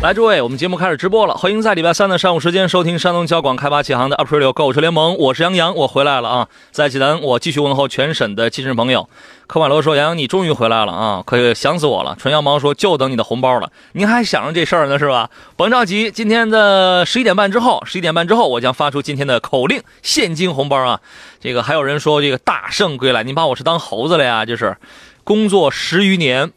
[0.00, 1.34] 来，诸位，我们节目开始直播了。
[1.34, 6.48] 欢迎在礼拜三的上午时间收听山东交广开发启航的 April 购物车联盟，我是杨洋，我回来了啊！
[6.70, 9.08] 在济南，我继续问候全省的亲人朋友。
[9.48, 11.24] 科马罗说：“杨洋，你终于回来了啊！
[11.26, 15.30] 可以想死我了。”纯羊毛说：“就等你的红包了。”您还想着这事儿呢是吧？
[15.56, 21.00] 甭着急，今天的十一点半之后，十一点半之后，我将发出今天的口令现金红包啊！
[21.40, 24.46] 这个还有人说这个大圣归来，您把我是当猴子了呀？
[24.46, 24.76] 就是
[25.24, 26.52] 工作十余年。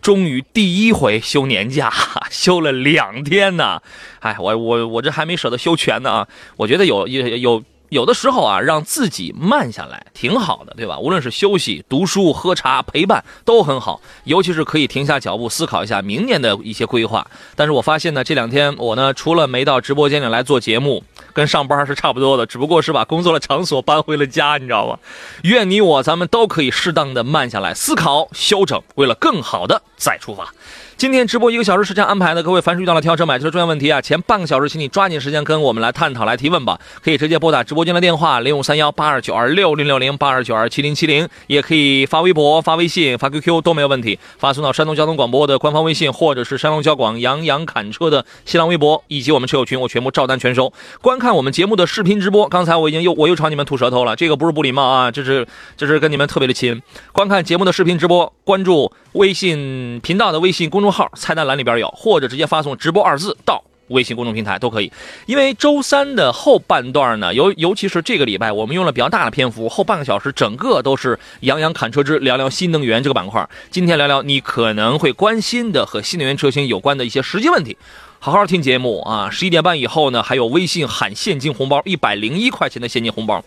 [0.00, 1.92] 终于第一回休年假，
[2.30, 3.80] 休了两天呢。
[4.20, 6.28] 哎，我我我这还没舍得休全呢啊！
[6.56, 10.98] 我觉得有有有有的时候啊，让自己慢下来挺好的，对吧？
[10.98, 17.26] 无论是休息、读书、喝茶、陪伴都很好，尤其是可以停下脚步思考一下明年的一些规划。
[17.54, 21.04] 但是我发现呢，这两天我呢，除了没到直播间里来做节目。
[21.32, 24.98] 跟上班是差不多的，只不过是把工作的场所搬回了家，你知道吗？
[25.42, 30.52] 愿你我咱们都可以适当的慢下来，思考、休整，为了更好的再出发。
[31.00, 36.78] 今天直播一个小时时间安排的，各位凡是遇到了挑车买车的重要问题啊，前半个小时请你抓紧时间跟我们来探讨、来提问吧。
[37.02, 50.70] 可以直接拨打直播间的电话零五三幺八二九二六零六零八二九二七零七零，也可以发微博、发微信、发 QQ 都没有问题，发送到山东交通广播的官方微信或者是山东交广杨洋侃车的新浪微博以及我们车友群，我全部照单全收。
[51.00, 55.46] 观看我们节目的视频直播，刚才我已经又我又朝你们吐舌头了，这个不是不礼貌啊，这是
[55.78, 56.82] 这是跟你们特别的亲。
[57.12, 61.78] 观看节目的视频直播，关注微信频道的微信公众号，菜单栏里边。
[61.78, 64.90] 有，或者直接发送“直播”二字到微信公众平台都可以。
[65.26, 73.48] 因为周三的后半段呢，尤尤其是这个礼拜，我们用了比较大的篇幅，后半个小时整个都是“杨洋侃车之聊聊新能源”这个板块。
[73.70, 77.76] 今天聊聊你可能会关心的和新能源车型有关的一些实际问题。
[78.18, 79.30] 好好听节目啊！
[79.30, 83.44] 十一点半以后呢，还有微信喊现金红包，一百零一块钱的现金红包。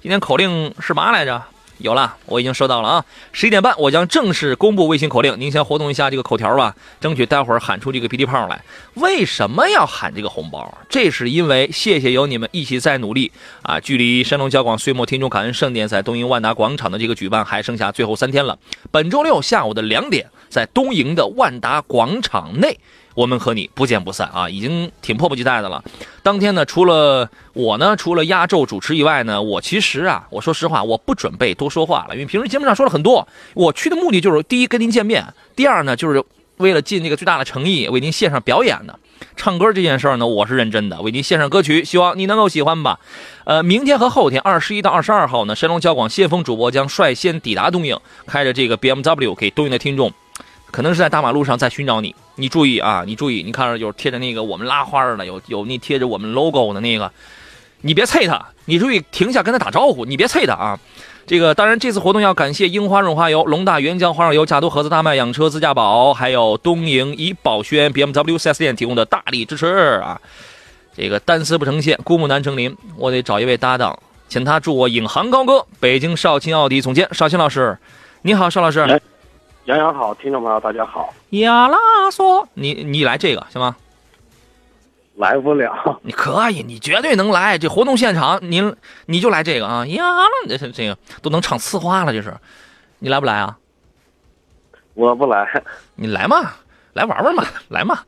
[0.00, 1.42] 今天口令是嘛来着？
[1.78, 3.04] 有了，我已经收到了啊！
[3.32, 8.60] 十一点半，我将正式公布微信口令，您先活动一下这个口条吧，争取待会儿喊出这个 PD 炮来。
[8.94, 10.76] 为什么要喊这个红包？
[10.88, 13.30] 这是因为谢谢有你们一起在努力
[13.62, 13.78] 啊！
[13.78, 18.58] 距离山东交广岁末听众感恩盛典在东营万达广场的这个举办还剩下最后三天了。
[18.90, 22.78] 本周六下午的两点，在东营的万达广场内。
[23.18, 24.48] 我们和你不见不散啊！
[24.48, 25.82] 已经挺迫不及待的了。
[26.22, 33.26] 当天呢，除了我呢，除了压轴主持以外呢，我其实啊，我说实话，我不准备多说话了，因为平时节目上说了很多。
[33.54, 36.22] 我去的目的就是，第一跟您见面，第二呢，就是
[36.58, 38.96] 为了尽这个最大的诚意，为您献上表演的。
[39.34, 43.00] 唱歌这件事儿呢，我是认真的，为您献上歌曲，希望你能够喜欢吧。
[43.42, 47.98] 呃，明天和后天，二十一到二十二号呢，神龙交广先锋主播将率先抵达东营，
[48.28, 50.12] 开着这个 BMW 给东营的听众。
[50.70, 57.10] 可能是在大马路上在寻找你，你注意啊，你注意，你看着有贴着那个我们拉花的，有有那贴着我们 logo 的那个，
[57.80, 60.78] 你别啐他，你注意停下跟他打招呼，你别啐他啊。
[61.26, 69.66] 这个当然，这次活动要感谢樱花润滑油、龙大原浆花润油、加多盒子大麦养车自驾宝，还有东营怡宝轩 BMW 4S 店提供的大力支持
[70.02, 70.18] 啊。
[70.96, 75.66] 这个单丝不成线，孤木难成林，我得找一位搭档，请他助我引吭高歌。
[75.78, 77.76] 北京少卿奥迪总监少卿老师，
[78.22, 79.00] 你好，邵老师。
[79.68, 81.12] 杨洋好，听众朋友大家好。
[81.28, 81.76] 呀啦
[82.10, 83.76] 嗦，你你来这个行吗？
[85.16, 86.00] 来不了。
[86.02, 87.58] 你可以，你绝对能来。
[87.58, 88.74] 这活动现场，您
[89.04, 89.86] 你就来这个啊！
[89.86, 92.34] 呀啦，这这个都能唱呲花了，这是。
[92.98, 93.58] 你来不来啊？
[94.94, 95.46] 我不来。
[95.96, 96.54] 你来嘛，
[96.94, 97.98] 来玩玩嘛，来嘛。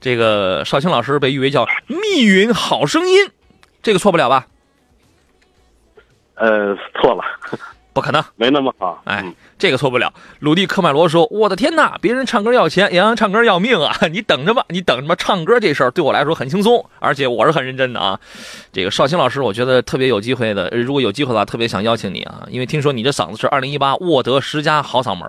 [0.00, 3.28] 这个少卿老师被誉为叫密云好声音，
[3.82, 4.46] 这个错不了吧？
[6.36, 7.24] 呃，错了。
[7.92, 9.02] 不可能，没那么好。
[9.04, 9.24] 哎，
[9.58, 10.12] 这个错不了。
[10.38, 13.92] 鲁迪科迈罗说：“我的天哪，别人唱歌要钱，杨洋唱歌要命啊！
[14.12, 15.16] 你等着吧，你等着吧。
[15.16, 18.18] 唱歌这事儿对我来说很轻松，而且我是很认真的啊。
[18.72, 20.68] 这个绍兴老师，我觉得特别有机会的。
[20.70, 25.28] 如果有机会的话，特别想邀请你啊，因为听说你这嗓子是二零一八沃德十佳好嗓门。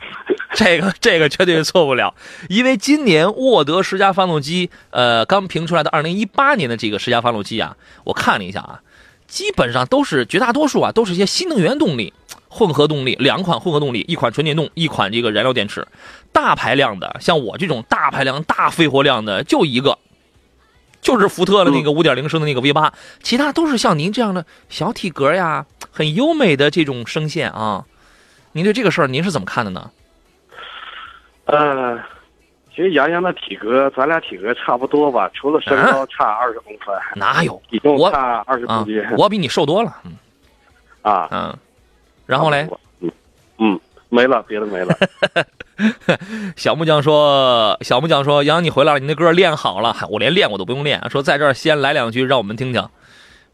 [0.54, 2.14] 这个这个绝对是错不了，
[2.48, 8.80] 因为今年沃德十佳发动机，呃，刚评出来的二零一八年的这个十佳发动机啊，我看了一下啊。”
[9.36, 12.14] 基本上都是绝大多数啊，都是一些新能源动力、
[12.48, 15.86] 混合动力，两款混合动力，一款纯电动，一款这个燃料电池。
[16.32, 19.98] 大排量的，像我这种大排量、大肺活量的，就一个，
[21.02, 27.84] 就是福特的那个五点零升的那个 V 八，其他都是像您这样的小体格呀，很优美的这种声线啊。
[28.52, 29.90] 您对这个事儿您是怎么看的呢？
[31.44, 31.98] 呃，
[32.76, 39.02] 其实杨洋的体格，咱俩体格差不多吧，除了身高差二十公分，哪有体重我差二十啊公斤？
[39.16, 40.12] 我比你瘦多了，嗯
[41.00, 41.56] 啊，嗯。
[42.26, 42.68] 然后嘞，
[43.00, 43.10] 嗯
[43.56, 43.80] 嗯，
[44.10, 44.94] 没了，别的没了。
[46.54, 51.00] 小木匠说：“小木匠说，杨你回来了，你那歌练好了，我连练我都不用练。
[51.08, 52.86] 说在这儿先来两句，让我们听听。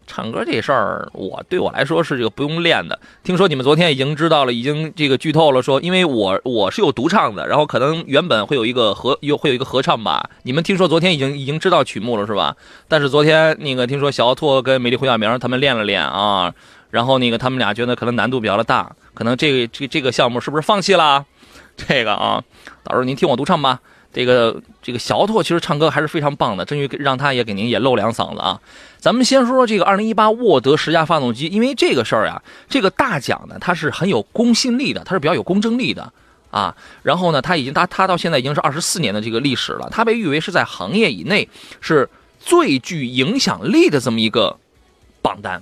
[0.07, 2.99] 唱歌这事儿，我对我来说是这个不用练的。
[3.23, 10.31] 听说你们昨天已经知道了，已经这个剧透了，说因为我我是有独唱的，然后可能原本会有一个合有会有一个合唱吧。
[10.43, 12.57] 你们听说昨天已经已经知道曲目了是吧？
[12.89, 16.53] 但是昨天那个听说小奥拓跟美丽胡晓明他们练了练啊，
[16.91, 21.25] 然后那个他们俩觉得可能难度比较的大，可能这个这这个项目是不是放弃了？
[21.77, 22.43] 这个啊，
[22.85, 23.81] 到时候您听我独唱吧。
[24.15, 28.61] 这个这个小奥拓其实唱歌还是非常棒的，争取让他也给您也露两嗓子啊。
[29.03, 36.13] 咱们先说说这个2018沃德十佳发动机，因为这个事儿呀，这个大奖呢它是很有公信力的，它是比较有公正力的
[36.53, 36.73] 啊。
[37.03, 41.49] 然后呢，它已经它它到现在已经是二十四年的这个历史了，它被誉为是在行业以内
[41.81, 42.09] 是
[42.39, 44.57] 最具影响力的这么一个
[45.21, 45.61] 榜单。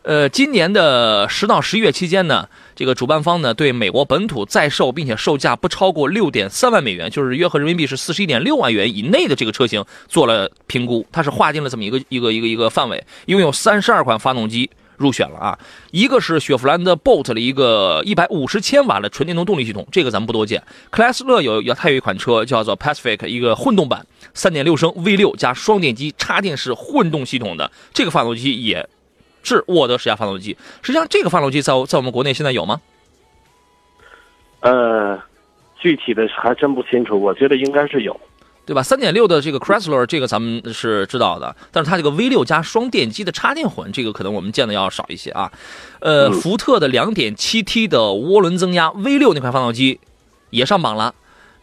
[0.00, 15.58] 呃，今年的十到十一月期间呢，这个主办方呢对美国本土在售并且售价不超过六点三万美元，就是约合人民币是四十一点六万元以内的这个车型做了评估，它是划定了这么一个一个一个一个范围，一共有三十二款发动机入选了啊。
[15.92, 20.62] 一个是雪佛兰的 Bolt 的一个一百五十千瓦的纯电动动力系统，这个咱们不多见。
[20.90, 24.04] 克莱斯勒有有它有一款车叫做 Pacific，一个混动版，
[24.34, 28.88] 三点六升 V 六加双电机插电式混动系统的这个发动机也。
[29.44, 32.80] 是沃德十佳发动机，实际上这个发动机在在我们国内现在有吗？
[34.60, 35.22] 呃，
[35.78, 38.18] 具体的还真不清楚，我觉得应该是有。
[38.66, 38.82] 对吧？
[38.82, 45.52] 三点六的这个 Chrysler 这个咱们是知道的，但是它这个 V 六加双电机的插电混，这个可能我们见的要少一些啊。
[46.00, 50.00] 呃，福特的两点七 T 的涡轮增压 V 六那款发动机
[50.48, 51.14] 也上榜了。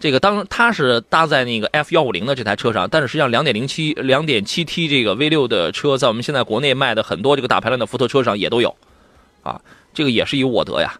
[0.01, 8.75] 这个当它是搭载那个 F 幺五零的这台车上，但是实际上两点零七、两点七 T 这个 V 六的车，在我们现在国内卖的很多这个大排量的福特车上也都有，
[9.44, 9.62] 啊，
[9.94, 11.00] 这个也是以沃德呀。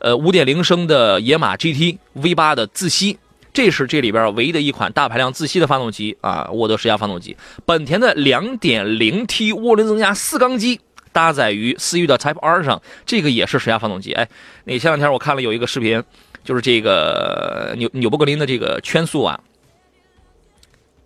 [0.00, 3.16] 呃，五点零升的野马 GT V 八的自吸，
[3.54, 7.34] 这是这里边唯一的一款大排量自吸的发动机啊，沃德十佳发动机。
[7.64, 10.78] 本田的两点零 T 涡轮增压四缸机
[11.10, 14.12] 搭载于思域的 Type R 上，这个也是十佳发动机。
[14.12, 14.28] 哎，
[14.64, 16.04] 那前两天我看了有一个视频。
[16.44, 19.38] 就是这个纽纽博格林的这个圈速啊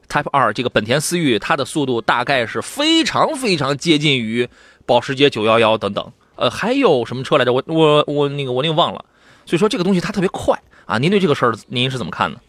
[0.08, 4.48] ，Type 二这个本田思域，它的速度大概是非常非常接近于
[4.86, 6.12] 保时捷911等等。
[6.36, 7.52] 呃，还有什么车来着？
[7.52, 9.04] 我我我那个我那个忘了。
[9.44, 10.96] 所以说这个东西它特别快啊。
[10.96, 12.40] 您对这个事儿您是怎么看的？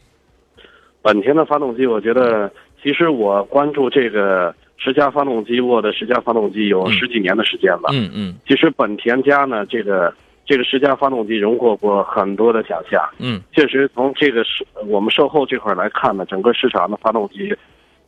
[1.02, 2.50] 本田的发动机，我觉得
[2.82, 7.90] 其实我关注这个十佳发动机，沃的十佳发动机有十几年的时间了。
[7.92, 8.36] 嗯嗯。
[8.48, 10.14] 其实本田家呢，这个。
[10.48, 17.54] 这个十佳发动机荣获过很多的奖项，嗯，确实从这个是我们售后这块来看呢，整个市场的发动机，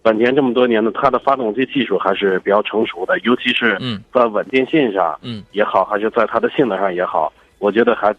[0.01, 3.77] 本田这么多年呢，它的发动机技术还是比较成熟的，尤其是
[4.13, 8.15] 在稳定性上，嗯，也好，还是在它的性能上也好，我觉得还。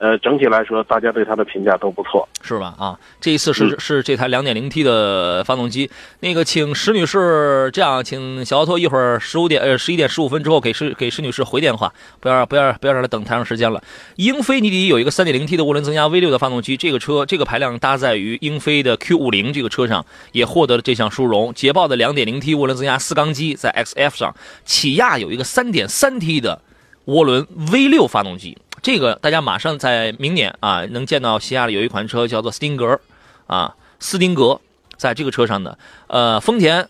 [0.00, 2.74] 呃，整体来说，大家对它的评价都不错，是吧？
[2.78, 5.90] 啊，这一次是是这台两点零 T 的发动机。
[6.20, 13.82] 那个，请石女士这样，请小奥拓一会儿十五点呃十一点十五分之后给石给石女士回电话，不要不要不要让她等太长时间了。
[14.16, 21.52] 英菲尼迪有一个三点零 T 的涡轮增压 V 六的发动机，这个车这个排量搭载于英菲的 Q 五零这个车上，也获得了这项殊荣。
[21.52, 26.62] 捷豹的两点零 T 涡轮增压四缸机在 XF 上，起亚有一个三点三 T 的
[27.04, 28.56] 涡轮 V 六发动机。
[28.82, 32.98] 这个大家马上在明年啊，能见到西亚里有一款车叫做斯丁格，
[33.46, 34.60] 啊，斯丁格，
[34.96, 36.88] 在这个车上的，呃，丰田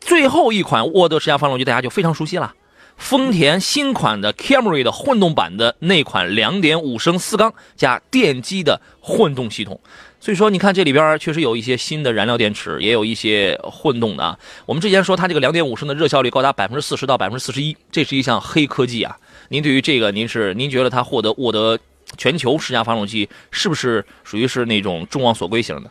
[0.00, 2.54] 最后一款沃德十佳发动机大家就非常熟悉了，
[2.96, 9.78] 丰田新款的 Camry 的混动版的那款2.5升四缸加电机的混动系统，
[10.20, 14.38] 所以说你看这里边确实有一些新的燃料电池，也有一些混动的啊。
[14.64, 19.18] 我们之前说它这个2.5升的热效率高达百分之四十到百分之四十一，这是一项黑科技啊。
[19.54, 21.78] 您对于这个，您是您觉得它获得沃德
[22.18, 25.88] 全球十佳发动机，是不是属于是那种众望所归型的？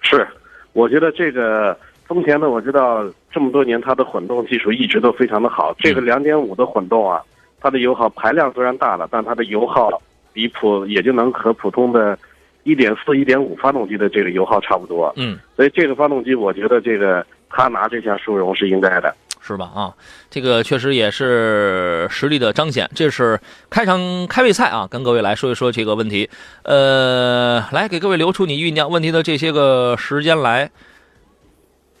[0.00, 0.26] 是，
[0.72, 5.76] 我觉得这个丰田呢，我知道这么多年它的混动技术一直都非常的好。
[5.78, 7.20] 这个两点五的混动啊，
[7.60, 10.00] 它的油耗排量虽然大了，但它的油耗
[10.32, 12.18] 比普也就能和普通的
[12.62, 15.12] 一点四、一点五发动机的这个油耗差不多。
[15.18, 19.14] 嗯，所以这个发动机，我觉得这个他拿这项殊荣是应该的。
[19.40, 19.70] 是吧？
[19.74, 19.94] 啊，
[20.30, 22.88] 这个确实也是实力的彰显。
[22.94, 26.28] 这是开场开胃菜啊，跟各位来说一说这个问题。
[26.62, 30.70] 呃，来给各位留出你酝酿问题的这些个时间来。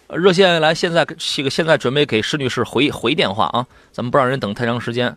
[0.08, 5.16] 热线来，现在这个现在准备给施女士回回电话啊，咱们不让人等太长时间。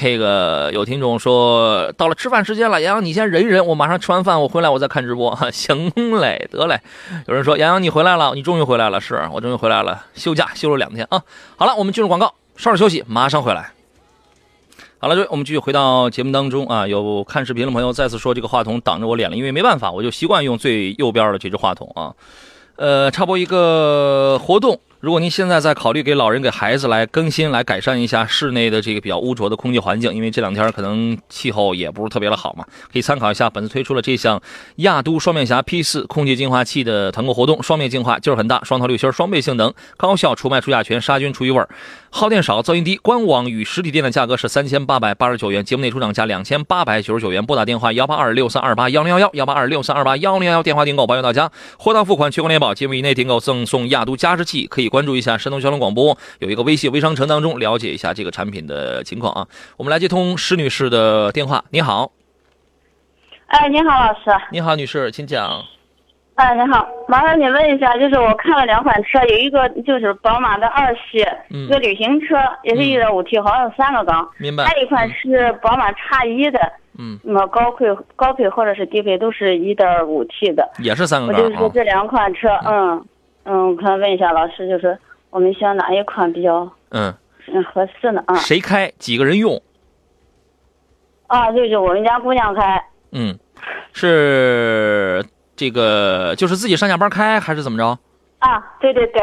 [0.00, 5.34] 这个有听众说，到了吃饭时间了，杨洋你先忍一忍，我马上吃完饭我回来我再看直播。
[5.50, 5.90] 行
[6.20, 6.80] 嘞，得嘞。
[7.26, 11.22] 有人说杨洋你回来了，你终于回来了，是我终于回来了，休假休了两天啊。
[11.56, 13.72] 好了，我们进入广告，稍事休息，马上回来。
[15.00, 16.86] 好了，各位，我们继续回到节目当中啊。
[16.86, 22.14] 有看视频的朋友再次说这个话筒挡着我脸了，因为没办法，我就习惯用最右边的这只话筒啊。
[22.76, 24.78] 呃，插播一个活动。
[25.00, 34.42] 如果您现在在考虑给老人、给孩子来更新、来改善一下室内的这个比较污浊的空气环境，因为这两天可能气候也不是特别的好嘛，可以参考一下本次推出了这项
[34.76, 37.62] 亚都双面侠 P 四空气净化器的团购活动。
[37.62, 41.64] 双面净化劲儿很大，双头滤芯，双倍性能，高效除螨除甲醛，杀菌除异味，
[42.10, 42.96] 耗电少，噪音低。
[42.96, 47.46] 官网与实体店的价格是三千八百八十九元，节目内出厂价两千八百九十九元。
[47.46, 52.74] 拨打电话幺八二六三二八幺零幺幺幺八二六三二八幺零幺幺电话订购，包邮到家货到付款，全国联保。
[52.74, 59.46] 节目以内订购赠送亚都加湿器，可以关注一下山东交通广播有一个微信微商城当中了解一下这个产品的情况啊。
[59.76, 62.12] 我们来接通施女士的电话，你好，
[63.46, 64.20] 哎，你好，老师。
[64.50, 65.62] 你好，女士，请讲。
[66.34, 74.30] 哎，你好，麻烦你问一下，就是我看了两款车，有一个就是宝马的二系，嗯一个旅行车，也是一点五 T，好像有三个缸。
[74.38, 76.60] 明白还有一款是宝马叉一的，
[76.96, 80.70] 嗯，那么高配、高配或者是低配都是一点五 T 的。
[80.78, 81.48] 也是三个缸我。
[81.48, 83.04] 就是说这两款车，嗯嗯，
[83.56, 84.96] 我看问一下老师，就是
[85.30, 87.14] 我们选哪一款比较嗯，
[87.46, 88.22] 嗯合适呢？
[88.26, 88.92] 啊谁开？
[88.98, 89.60] 几个人用？
[91.28, 93.38] 啊，就是我们家姑娘开，嗯，
[93.92, 95.24] 是
[95.56, 97.98] 这个就是自己上下班开还是怎么着
[98.38, 99.22] 啊，对对对，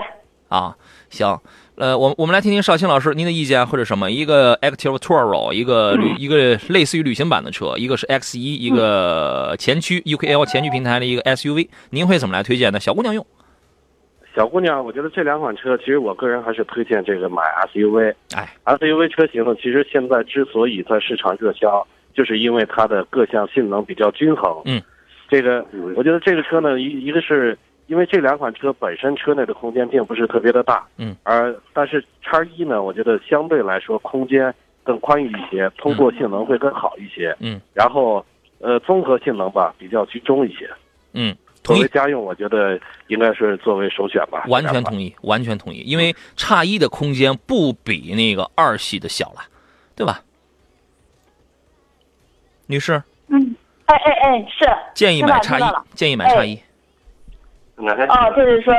[0.50, 0.76] 啊？
[1.10, 1.40] 行，
[1.76, 4.12] 呃，我我们来听听邵青老师您的意见或者什么？
[4.12, 12.80] 一个 Active Tourer，一个旅、一个类似于旅行版的车，一个是 X 一，一个前驱 UKL 前驱平台的一个 SUV，您会怎么来推荐呢？
[12.80, 13.26] 小姑娘用，
[14.36, 18.14] 小姑娘，我觉得这两款车，其实我个人还是推荐这个买 SUV。
[18.36, 24.62] 哎，SUV 车型呢，其实现在之所以在市场热销，就是因为它的各项性能比较均衡。
[24.66, 24.82] 嗯，
[25.30, 25.66] 这个
[25.96, 37.34] 我觉得这个车呢，一一个是因为这两款车本身车内的空间并不是特别的大，嗯，而但是叉一呢，我觉得相对来说空间更宽裕一些，通过性能会更好一些。
[37.40, 38.26] 嗯，然后
[38.60, 40.70] 呃，综合性能吧比较集中一些。
[41.14, 41.34] 嗯，
[41.66, 44.46] 作为，家用，我觉得应该是作为首选吧。
[44.48, 49.42] 完全同意，完全同意，因为叉一的空间不比那个二系的小了，
[49.96, 50.22] 对吧？
[52.68, 53.02] 女士。
[53.28, 53.56] 嗯，
[53.86, 54.66] 哎哎哎，是。
[54.94, 55.64] 建议买叉一
[55.96, 56.60] 建议买叉一。
[57.78, 58.74] 哦，就是说，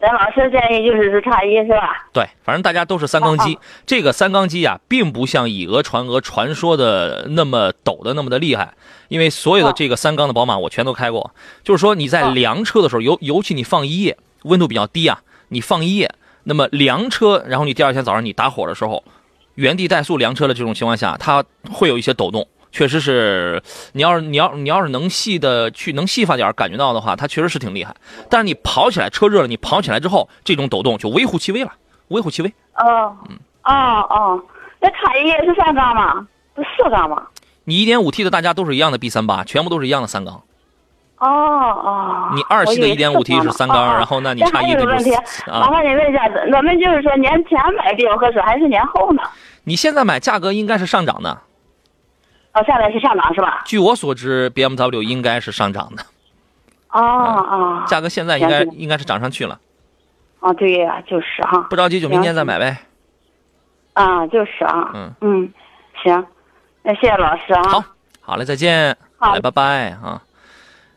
[0.00, 2.06] 咱老师建议就是是差一是吧？
[2.12, 3.54] 对，反正大家都是三缸机。
[3.56, 8.74] 哦这个三缸机啊，并不像以讹传讹传说的那么抖的那么的厉害，
[9.08, 11.34] 因为所有的哦这个三缸的宝马我全都开过。
[11.64, 16.14] 就是说你在哦凉车的时候，尤尤其你放一夜，温度比较低啊，你放一夜，
[16.44, 19.02] 那么凉车，然后你第二天早上你打火的时候，
[19.56, 22.46] 原地怠速凉车的这种情况下，它会有一些抖动。
[22.78, 27.92] 确实是，你要是你要你要是能细的去能细发点儿感觉到的话，它确实是挺厉害。
[28.30, 31.72] 但是你跑起来车热了，你跑起来之后，这种抖动就微乎其微了，
[32.06, 32.48] 微乎其微。
[32.76, 34.40] 哦，嗯哦哦，
[34.78, 36.24] 那叉一是三缸吗？
[36.54, 37.20] 不是四缸吗？
[37.64, 40.40] 你一点五 T 的大家都是一样的 B 三八，全部都是一样的三缸。
[41.18, 45.26] 哦哦，你二系的我以为1.5 T 是三缸然后那你差一的就问题，啊
[45.58, 46.22] 麻烦你问一下，
[46.56, 49.22] 我们就是说年前买比较合适，还是年后呢？
[49.64, 51.36] 你现在买价格应该是上涨的，
[52.54, 53.62] 哦，下来是上涨是吧？
[53.66, 56.02] 据我所知，BMW 应该是上涨的，
[56.90, 59.58] 哦哦，价格现在应该应该是涨上去了。
[60.40, 62.76] 哦，对呀，就是哈，不着急，就明天再买呗。
[63.92, 65.52] 啊，就是啊，嗯嗯，
[66.02, 66.26] 行，
[66.82, 67.62] 那谢谢老师啊。
[67.64, 67.84] 好，
[68.20, 70.22] 好嘞，再见，好来，拜拜啊。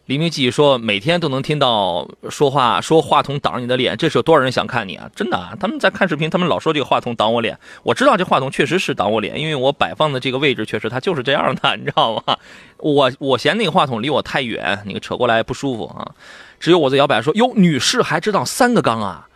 [0.08, 5.10] 黎明记说，每天都能听到说话，说话筒挡着你的脸，这是有多少人想看你啊？
[5.16, 7.58] 真的啊，他们在看视频，他们老说这个话筒挡我脸。
[7.84, 12.38] 我知道这话筒确实是挡我脸，因为我摆放的这个位置确实它就是这样的，你知道吗？
[12.78, 16.12] 我我嫌那个话筒离我太远，那个扯过来不舒服啊。
[16.60, 19.30] 只有我在摇摆说，哟，女士还知道三个缸啊？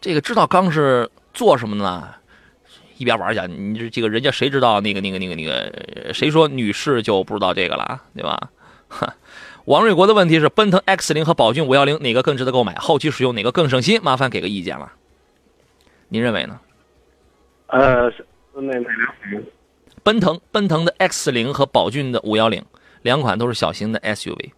[0.00, 2.08] 这个知道缸是做什么的呢？
[2.98, 6.12] 一边玩去，你这这个人家谁知道那个那个那个那个？
[6.12, 8.38] 谁说女士就不知道这个了，对吧？
[8.88, 9.12] 哈。
[9.70, 12.74] 王瑞国的问题是：奔腾 X 零和宝骏五幺零哪个更值得购买？
[12.74, 14.00] 后期使用哪个更省心？
[14.02, 14.90] 麻烦给个意见了。
[16.08, 16.58] 您认为呢？
[17.68, 18.12] 呃，
[18.54, 18.72] 那
[20.02, 22.60] 奔腾奔腾的 X 零和宝骏的五幺零
[23.02, 24.50] 两款都是小型的 SUV。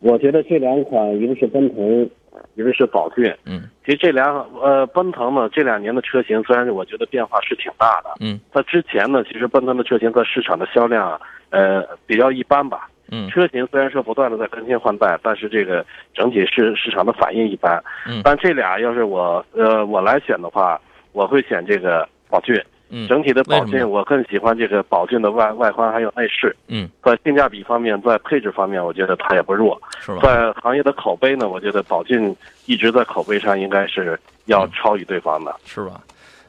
[0.00, 2.10] 我觉得这两款，一个是奔腾，
[2.56, 3.32] 一个是宝骏。
[3.44, 11.20] 嗯其实这两呃，奔腾呢这两年的车型，虽然我觉得变化是挺大的，嗯它之前呢，其实奔腾的车型在市场的销量啊，
[11.50, 12.90] 呃，比较一般吧。
[13.10, 15.84] 嗯车型虽然说不断的在更新换代，但是这个
[16.14, 17.82] 整体市市场的反应一般。
[18.06, 20.80] 嗯但这俩要是我呃我来选的话，
[21.12, 22.54] 我会选这个宝骏。
[22.90, 26.56] 嗯整体的宝骏，我更喜欢这个宝骏的外外观还有内饰。
[26.68, 29.78] 嗯，在性价比方面，在配置方面，我觉得它也不弱。
[30.00, 30.20] 是吧？
[30.22, 32.34] 在行业的口碑呢，我觉得宝骏
[32.64, 35.54] 一直在口碑上应该是要超于对方的。
[35.66, 36.00] 是吧？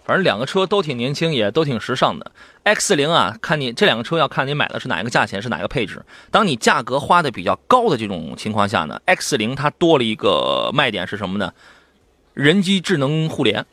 [0.09, 2.31] 反正两个车都挺年轻，也都挺时尚的。
[2.63, 6.03] X 零啊，看你这两个车要看你买的是哪一个价钱，是哪一个配置。
[6.31, 11.53] 当你价格花的比较高的这种情况下呢，X 零它多了一个卖点是什么呢？
[12.33, 13.63] 人机智能互联，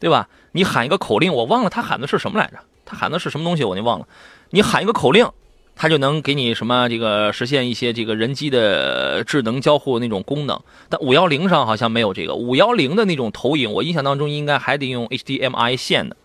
[0.00, 0.28] 对吧？
[0.50, 2.58] 你喊一个口令，我忘了他喊的是什么来着？
[2.84, 3.62] 他喊的是什么东西？
[3.62, 4.08] 我就忘了。
[4.50, 5.30] 你喊一个口令，
[5.78, 10.58] 它就能给你什么这个实现一些这个人机的智能交互那种功能。
[10.88, 16.16] 但五幺零上好像没有这个，五幺零的那种投影，我印象当中应该还得用 HDMI 线的，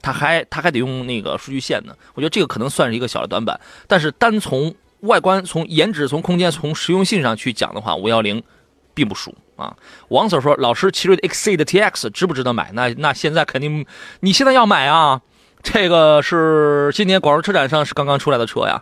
[0.00, 1.94] 它还它还得用那个数据线呢。
[2.14, 8.42] 我觉得这个可能算是一个小的短板，但是单从外观、从颜值、从空间、从实用性上去讲的话，五幺零
[8.94, 9.76] 并不输啊。
[10.08, 12.70] 王 Sir 说，老师，奇瑞的 Exceed TX 值不值得买？
[12.72, 13.84] 那那现在肯定，
[14.20, 15.20] 你现在要买啊。
[15.72, 18.80] 这个是今年广州车展上是刚刚出来的车呀，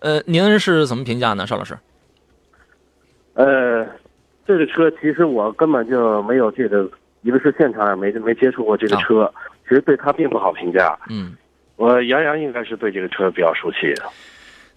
[0.00, 1.78] 呃，您是怎么评价呢，邵老师？
[3.34, 3.86] 呃，
[4.44, 6.90] 这个车其实我根本就没有这个，
[7.22, 10.98] 一个是现场也没没接触过这个车，其实对它并不好评价。
[11.08, 11.36] 嗯，
[11.76, 14.02] 我杨洋应该是对这个车比较熟悉的。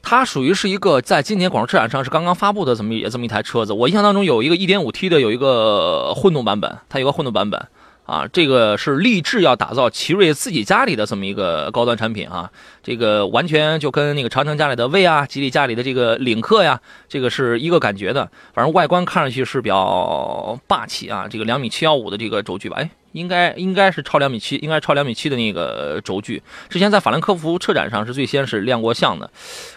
[0.04, 3.74] 它属于是一个在今年广州车展上是刚刚发布的这么一这么一台车子。
[3.74, 7.60] 我印象当中有一个 1.5T 的有一个混动版本，它有个混动版本
[8.10, 12.50] 啊，这个是立志要打造奇瑞自己家里的这么一个高端产品啊。
[12.82, 18.30] 这个完全就跟那个长城家里的魏啊、吉利家里的这个领克呀，这个是一个感觉的。
[18.54, 22.90] 反正外观看上去是比较霸气啊，这个两米七幺五的这个轴距吧，哎。
[23.12, 26.44] 应该应该是超两米七，应该超两米七的那个轴距。
[26.70, 29.32] 之前在法兰克福车展上是最先是亮过相的。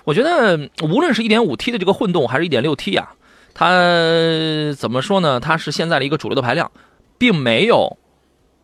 [0.05, 3.15] 我觉得无论是一点五 T 的这个混动，还是一点六 T 啊，
[3.55, 3.71] 它
[4.77, 5.41] 怎么说呢？
[5.41, 6.71] 它是现在的一个主流的排量，
[7.17, 7.97] 并没有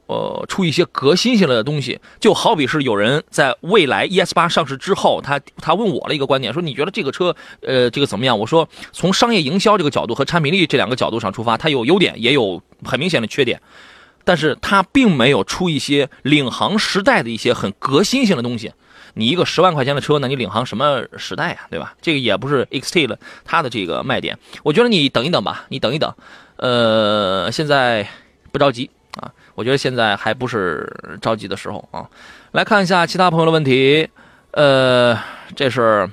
[0.08, 2.00] 呃出一些革新性的东西。
[2.18, 8.36] 就好比是有人在未来 ES 八上市之后，他他问我了一个观点，说你觉得这个车呃这个怎么样？
[8.36, 13.60] 我说从商业营销这个角度和产品力这两个角度上出发，它有优点，也有很明显的缺点。
[14.24, 18.72] 但是它并没有出一些领航时代的一些很革新性的东西。
[19.14, 21.94] 你一个十万块钱的车，那你领航什么时代呀、对吧？
[22.02, 24.38] 这个也不是 XT 了它的这个卖点。
[24.62, 26.12] 我觉得你等一等吧，你等一等。
[26.56, 28.06] 呃，现在
[28.52, 28.90] 不着急，
[29.58, 30.88] 我觉得现在还不是
[31.20, 32.06] 着急的时候啊。
[32.52, 34.08] 来看一下其他朋友的问题。
[34.52, 35.18] 呃，
[35.56, 36.08] 这是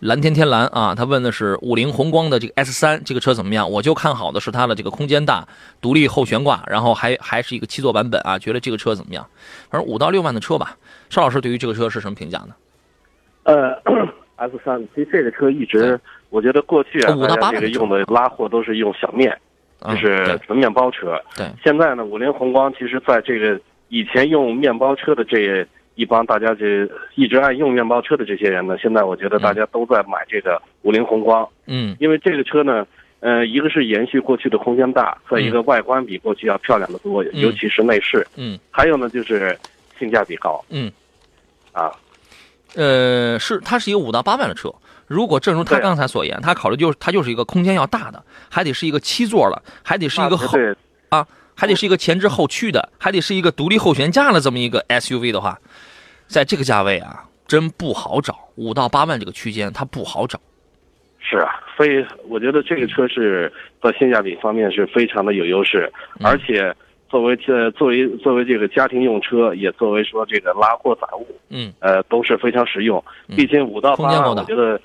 [0.00, 3.70] 蓝天天蓝啊，他问的是五菱宏光的这个 S 三这个车怎么样？
[3.70, 5.46] 我就看好的是它的这个空间大，
[5.82, 9.26] 独立后悬挂，然后还还是一个七座版本啊，觉得这个车怎么样？
[9.70, 10.76] 反正五到六万的车吧。
[11.10, 12.54] 邵老师对于这个车是什么评价呢？
[13.44, 13.70] 呃
[14.36, 15.98] ，S 三，其实这个车一直，
[16.30, 19.38] 我觉得过去啊，五到八万的车大家这个用的拉货都是用小面，啊
[19.80, 21.20] 就是纯面包车。
[21.36, 31.96] 对，现在呢，五菱宏光其实在这个以前用面包车的这一帮大家这一直爱用面包车的这些人呢，现在我觉得大家都在买这个五菱宏光，嗯。
[32.00, 32.86] 因为这个车呢，
[33.20, 38.58] 呃，一个是延续过去的空间大，再一个外观比过去要漂亮的多，尤其是内饰，嗯。
[38.70, 39.56] 还有呢就是
[39.98, 40.90] 性价比高嗯，
[41.72, 41.90] 啊。
[42.74, 44.72] 呃，是它是一个五到八万的车。
[45.06, 50.74] 如果正如他刚才所言，他考虑就是它就是一个空间要大的，还得是一个七座的，还得是一个后对
[51.08, 51.26] 啊，
[51.56, 55.58] 还得是一个前置后驱的，还得是一个独立后悬架的这么一个 SUV 的话，
[56.26, 58.36] 在这个价位啊，真不好找。
[58.56, 60.38] 五到八万这个区间，它不好找。
[61.20, 63.50] 是啊，所以我觉得这个车是
[63.82, 66.74] 在性价比方面是非常的有优势，嗯而且
[67.08, 73.02] 作为这作为作为这个家庭用车，也作为说这个拉货载物，嗯，呃，都是非常实用。
[73.28, 74.80] 嗯毕竟五到八我觉得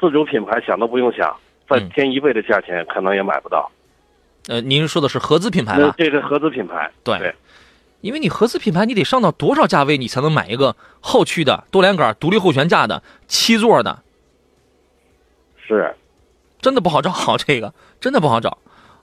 [0.00, 1.36] 自主品牌想都不用想，
[1.68, 3.70] 再嗯添一倍的价钱可能也买不到。
[4.48, 5.94] 呃，您说的是合资品牌吧？
[5.98, 7.34] 那这是合资品牌，对对
[8.00, 14.02] 因为你合资品牌，你得上到多少价位，你才能买一个后驱的多连杆独立后悬架的七座的？
[15.66, 15.94] 是
[16.60, 18.56] 真的不好找， 这个真的不好找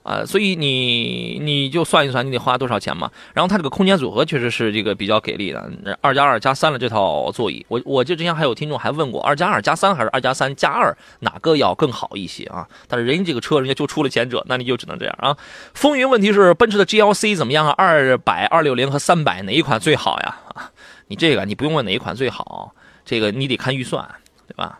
[0.04, 3.10] 啊、所以你你就算一算，你得花多少钱嘛？
[3.32, 12.68] 然后它这个空间组合确实是这个比较给力的，二加二加三的这套座椅，我我这之前还有听众还问过，二加二加三还是二加三加二哪个要更好一些啊？
[12.86, 15.34] 但是人家这个车人家就出了前者，那你就只能这样啊。
[15.72, 17.74] 风云问题是奔驰的 GLC 怎么样啊？
[17.78, 20.36] 二百、二六零和三百哪一款最好呀？
[20.54, 20.70] 啊，
[21.08, 22.74] 你这个你不用问哪一款最好，
[23.06, 24.06] 这个你得看预算，
[24.46, 24.78] 对吧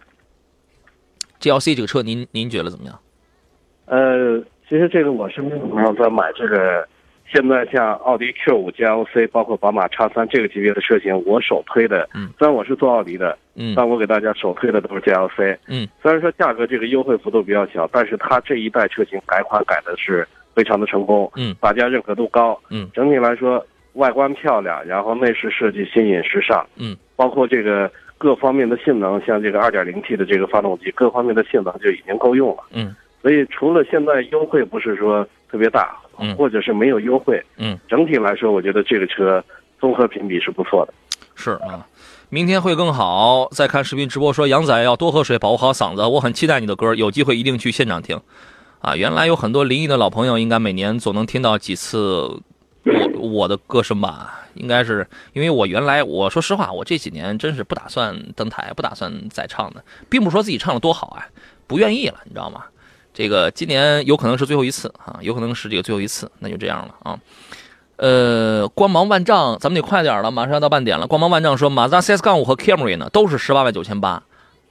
[1.40, 3.00] ？GLC 这个车您您觉得怎么样？
[3.86, 6.86] 呃，其实这个我身边的朋友在买这个
[7.32, 13.74] 现在像奥迪 Q 五 GLC，包括宝马 X 三这个级别的车型，我首推的，嗯，虽然我是做奥迪的，嗯。
[13.74, 15.56] 但我给大家首推的都是 GLC。
[15.66, 32.64] 嗯，虽然说价格这个优惠幅度比较小，但是它这一代车型改款改的是非常的成功，嗯，大家认可度高，嗯，整体来说外观漂亮，然后内饰设计新颖时尚，嗯，包括这个各方面的性能，像这个 2.0T 的这个发动机，各方面的性能就已经够用了。
[32.72, 32.94] 嗯
[33.24, 39.42] 所以除了现在优惠不是说特别大，嗯或者是没有优惠，嗯，整体来说，我觉得这个车
[39.80, 40.92] 综合评比是不错的。
[41.34, 41.88] 是啊，
[42.28, 43.48] 明天会更好。
[43.50, 46.02] 再看视频直播说杨仔要多喝水，保护好嗓子。
[46.02, 48.20] 我很期待你的歌，有机会一定去现场听。
[48.80, 52.28] 啊，原来有很多临沂的老朋友，应该每年总能听到几次
[52.84, 54.38] 我我的歌声吧？
[54.52, 61.24] 应该是因为我原来我说实话，我这几年真是不打算登台，不打算再唱的，并不是说自己唱的多好啊，
[61.66, 62.64] 不愿意了，你知道吗？
[63.14, 67.18] 这个今年有可能是最后一次啊，有可能是这个最后一次，那就这样了啊。
[67.96, 71.06] 呃，光芒万丈，咱们得快点了，马上要到半点了。
[71.06, 74.20] 光芒万丈说，马自达 CS 杠五和 Camry 呢，都是十八万九千八，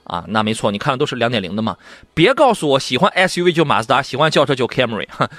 [0.04, 1.78] 啊，那没错，你看的都是两点零的嘛。
[2.14, 5.30] 别告诉我喜欢 SUV 就马自达，喜欢轿车就 Camry，哈，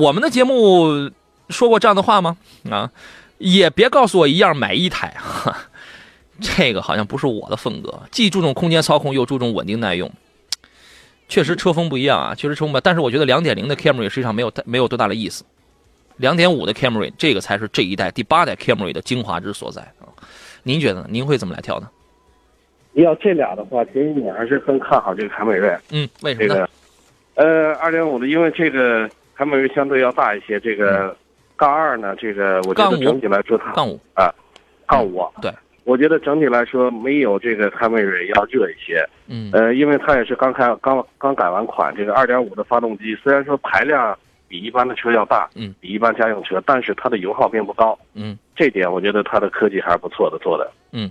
[0.00, 1.08] 我们的节目
[1.50, 2.36] 说过这样的话吗？
[2.68, 2.90] 啊，
[3.38, 5.56] 也别告诉我一样买一台，哈，
[6.40, 10.10] 这个好像不是我的风格，既注重空间操控，又注重稳定耐用。
[11.28, 15.44] 确实车风不一样啊，确实车风不一样，但是我觉得两点零的 Camry 实际上没有没有多大的意思。
[16.16, 20.06] 两点五的 Camry 这个才是这一代第八代 Camry 的精华之所在啊！
[20.62, 21.06] 您觉得呢？
[21.10, 21.90] 您会怎么来挑呢？
[22.92, 25.76] 要这俩的话，其实我还是更看好这个凯美瑞。
[25.90, 26.68] 嗯，为什么呢？
[27.34, 30.60] 这个，呃，二点五的，因为这个凯美瑞相对要大一些。
[30.60, 31.16] 这个
[31.56, 34.32] 杠二呢，这个我觉得整体来说它杠五啊，
[34.86, 35.52] 杠五，对，
[35.84, 39.06] 我觉得整体来说没有这个凯美瑞要热一些。
[39.26, 44.16] 嗯呃，因为它也是刚开刚刚改完款，这个二点五的发动机虽然说排量
[44.48, 47.98] 比一般的车要大，嗯，比一般家用车，但是它的油耗并不高。
[48.14, 50.70] 嗯这点我觉得它的科技还是不错的做的。
[50.92, 51.10] 嗯，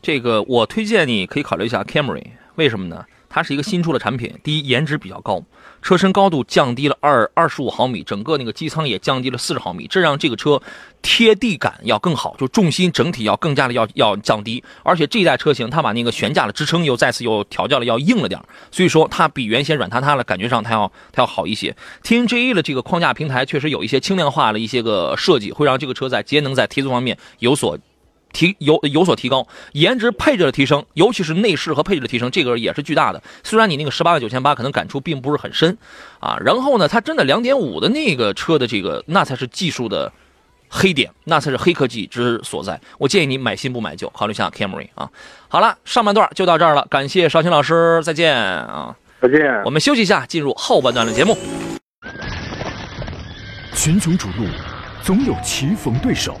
[0.00, 2.24] 这个我推荐你可以考虑一下 Camry，
[2.56, 3.04] 为什么呢？
[3.28, 5.40] 它是一个新出的产品，第一颜值比较高，
[5.82, 10.60] 车身高度降低了二二十五毫米，整个那个机舱也降低了四十毫米，这让这个车
[11.02, 18.40] 贴地感要更好，就重心整体要更加的要要降低，而且这一代车型它把那个悬架的支撑又再次又调教了要硬了点
[18.70, 21.74] 所以说它比原先软塌塌的，感觉上它要它要好一些。
[22.04, 27.78] TNGA 的这个框架平台确实有一些轻量化的一些个设计，会让这个车在节能在提速方面有所
[28.32, 33.22] 提有有所提高，颜值配置的提升，尤其是内饰和配置的提升，这个也是巨大的。
[33.42, 35.76] 虽然你那个十八万九千八可能感触并不是很深，
[36.18, 40.12] 啊，然后呢，它真的两点五的那个车的这个，那才是技术的
[40.68, 42.80] 黑点，那才是黑科技之所在。
[42.98, 45.10] 我建议你买新不买旧，考虑一下 Camry 啊。
[45.48, 48.94] 好了，上半段就到这儿了，感谢邵青老师，再见啊。
[49.20, 49.62] 再见。
[49.64, 51.36] 我们休息一下，进入后半段的节目。
[53.74, 54.46] 群雄逐鹿，
[55.02, 56.40] 总有棋逢对手，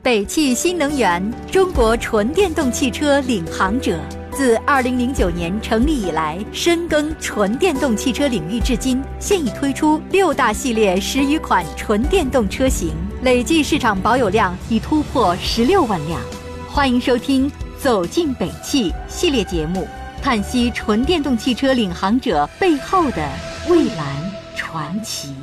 [0.00, 3.98] 北汽新能源，中国纯电动汽车领航者。
[4.30, 16.20] 自2009年成立以来，深耕纯电动汽车领域至今，现已推出六大系列十余款纯电动车型，累计市场保有量已突破十六万辆。
[16.68, 19.88] 欢迎收听《走进北汽》系列节目，
[20.22, 23.28] 探析纯电动汽车领航者背后的
[23.68, 25.34] 蔚蓝传奇。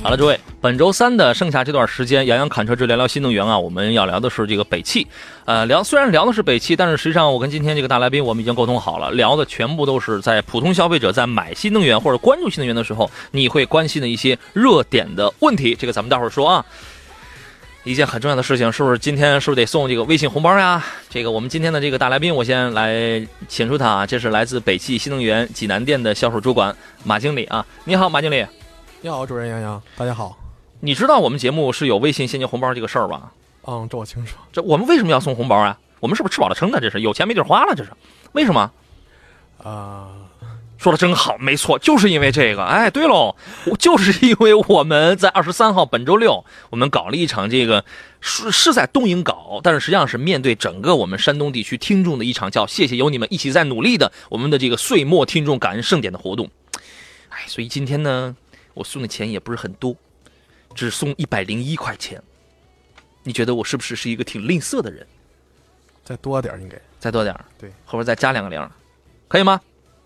[0.00, 5.06] 好了，诸位，本周三的剩下这段时间，杨洋侃车之聊聊新能源啊，我们要聊的是这个北汽。
[5.44, 15.74] 呃，聊虽然聊的是北汽，但是实际上我跟今天这个大来宾我们已经沟通好了，聊的全部都是在普通消费者在买新能源或者关注新能源的时候，你会关心的一些热点的问题。
[15.74, 16.64] 这个咱们待会儿说啊。
[17.84, 20.84] 一件很重要的事情，是不是今天是不是得送这个微信红包呀？
[21.08, 27.64] 这个我们今天的这个大来宾，我先来请出他啊，这是来自北汽新能源济南店的销售主管马经理啊。
[27.84, 28.44] 你好，马经理。
[29.00, 30.36] 你好，主任杨洋，大家好。
[30.80, 33.32] 你知道我们节目是有微信现金红包这个事儿吧？
[33.64, 34.36] 嗯，这我清楚。
[34.52, 35.78] 这我们为什么要送红包啊？
[36.00, 36.80] 我们是不是吃饱了撑的？
[36.80, 37.76] 这是有钱没地儿花了？
[37.76, 37.90] 这是
[38.32, 38.72] 为什么？
[39.62, 40.08] 啊、
[40.78, 42.64] 说的真好，没错，就是因为这个。
[42.64, 47.84] 哎，对喽，我就是因为我们在二十三号本周六，我们搞了一场这个
[48.20, 56.50] 是是在东营搞，但是实际上是面对整个我们山东地区听众的一场叫“谢谢有你们一起在努力”的我们的这个岁末听众感恩盛典的活动。
[57.28, 58.34] 哎，所以今天呢，
[58.78, 59.94] 我送的钱也不是很多。
[60.74, 62.22] 只送一百零一块钱。
[63.24, 65.04] 你觉得我是不是是一个挺吝啬的人？
[66.04, 68.70] 再多点儿应该再多点儿，对，后边再加两个零，
[69.26, 69.60] 可以吗？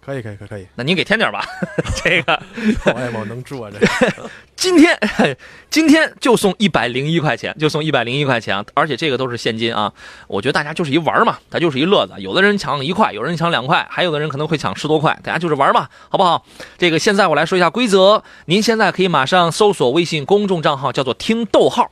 [0.04, 0.66] 可以，可以，可以，可以。
[0.74, 1.44] 那您给添点吧。
[2.02, 2.42] 这个
[2.86, 4.98] 我也没能住啊，这个 今天
[5.70, 9.92] 今天就送一百零一块钱，就送一百零一块钱，而且这个都是现金啊。
[10.26, 12.14] 我觉得大家就是一玩嘛，它就是一乐子。
[12.18, 16.44] 有的人抢一块，有人抢两块，还有的人可能会抢十多块，大家就是玩嘛，好不好？
[16.76, 21.90] 这个现在我来说一下规则，您现在可以马上搜索微信公众账号，叫做“听逗号”。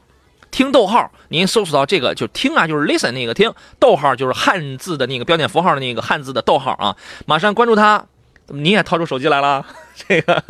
[0.51, 8.07] 听逗号，您搜索到这个就听啊，就是 listen 那个听，逗号就是汉字的那个标点符号的那个汉字的逗号啊，马上关注他。
[8.53, 10.43] 你也掏出手机来了， 这个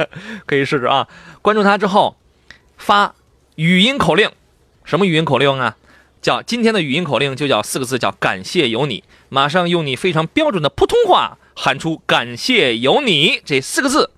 [0.46, 1.06] 可以试试啊。
[1.42, 2.16] 关注他之后，
[2.78, 3.14] 发
[3.56, 4.30] 语音口令，
[4.84, 5.76] 什么语音口令啊？
[6.22, 9.04] 叫今天的语音口令就叫四个字，叫感谢有你。
[9.28, 14.10] 马上用你非常标准的普通话喊出“感谢有你”这四个字，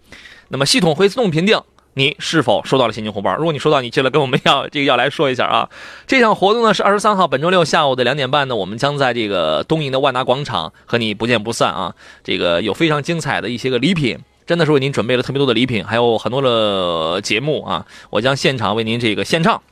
[0.51, 1.61] 那么系统会自动评定
[1.95, 3.37] 你是否收到了现金红包。
[3.37, 5.69] 如果你收到，你记得跟我们要这个要来说一下啊。
[6.07, 11.95] 这场活动呢是二十三号本周六下午的两点半呢，我们将在这个东营的万达广场和你不见不散啊。
[12.25, 14.19] 这个有非常精彩的一些个礼品。
[14.45, 17.87] 真的是为您准备了特别多的礼品，还有很多的节目啊！
[18.11, 19.63] 我将现场为您这个献唱。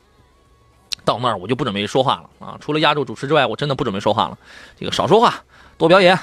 [1.03, 2.57] 到那儿我就不准备说话了啊！
[2.61, 4.37] 除了压轴主持之外，我真的不准备说话了。
[4.79, 5.43] 这个少说话，
[5.77, 6.17] 多表演，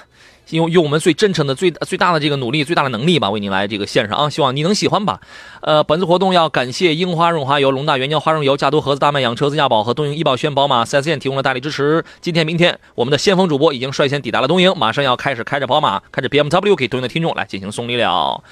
[0.51, 4.31] 用用我们最真诚的、最最大的这个努力、最大的能力吧，为您来这个献上啊！
[4.31, 5.21] 希望你能喜欢吧。
[5.61, 12.05] 呃，本次活动要感谢樱花润滑油、龙大原浆花生油、加多盒子大麦养车、自驾宝和东营易宝轩宝马 4S 店提供了大力支持。
[12.21, 18.43] 今天、明天，我们的先锋主播已经率先抵达了东营，马上要开始开着宝马、开着 BMW 给东营的听众来进行送礼了。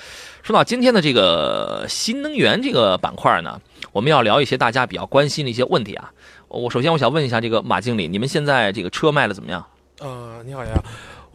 [0.43, 3.61] 说到今天的这个新能源这个板块呢，
[3.93, 6.13] 我们要聊一些大家比较关心的一些问题啊。
[6.49, 9.65] 我首先我想问一下这个马经理，你们现在这个车卖的怎么样？
[9.99, 10.71] 呃，你好呀，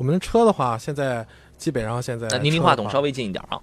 [0.01, 1.23] 我们的车的话，现在
[1.59, 3.61] 基本上现在呃，您离话筒稍微近一点啊。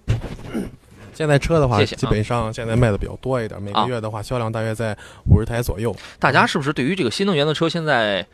[1.12, 4.96] 现在车的话，谢谢啊基本上现在卖的比较多一点，每个月的话销量大约在
[5.29, 5.92] 五十台左右。
[6.20, 8.24] 大家是不是对于这个新能源的车现在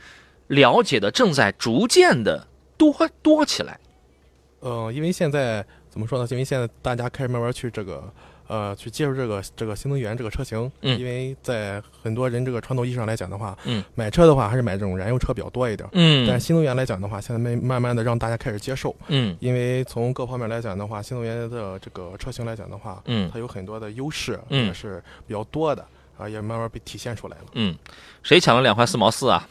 [0.48, 3.80] 了解的正在逐渐的多多起来？
[4.60, 6.28] 呃，因为现在怎么说呢？
[6.30, 8.04] 因为现在大家开始慢慢去这个
[8.46, 10.98] 呃去接受这个这个新能源这个车型，嗯。
[10.98, 15.88] 因为在很多人这个传统意义上来讲的话，嗯，买车的话还是买这种燃油车比较多一点。
[15.92, 16.26] 嗯。
[16.28, 19.36] 但新能源来讲的话，现在慢慢慢的让大家开始接受，嗯。
[19.40, 23.30] 因为从各方面来讲的话，新能源的这个车型来讲的话，嗯。
[23.32, 24.66] 它有很多的优势，嗯。
[24.66, 25.84] 也是比较多的
[26.18, 27.44] 啊，也慢慢被体现出来了。
[27.54, 27.76] 嗯，
[28.22, 29.48] 谁抢了两块四毛四啊？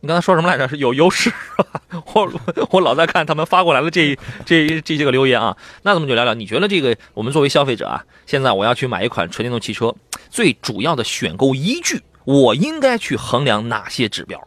[0.00, 0.68] 你刚才说什么来着？
[0.68, 2.02] 是有优势是吧？
[2.14, 2.30] 我
[2.70, 5.56] 我老在看他们发过来的这这这些个留言啊。
[5.82, 9.92] 那咱们就聊聊，你觉得这个我们作为消费者啊，现在我要去买一款纯电动汽车，
[10.30, 14.40] 最主要的选购依据，我应该去衡量哪些指标？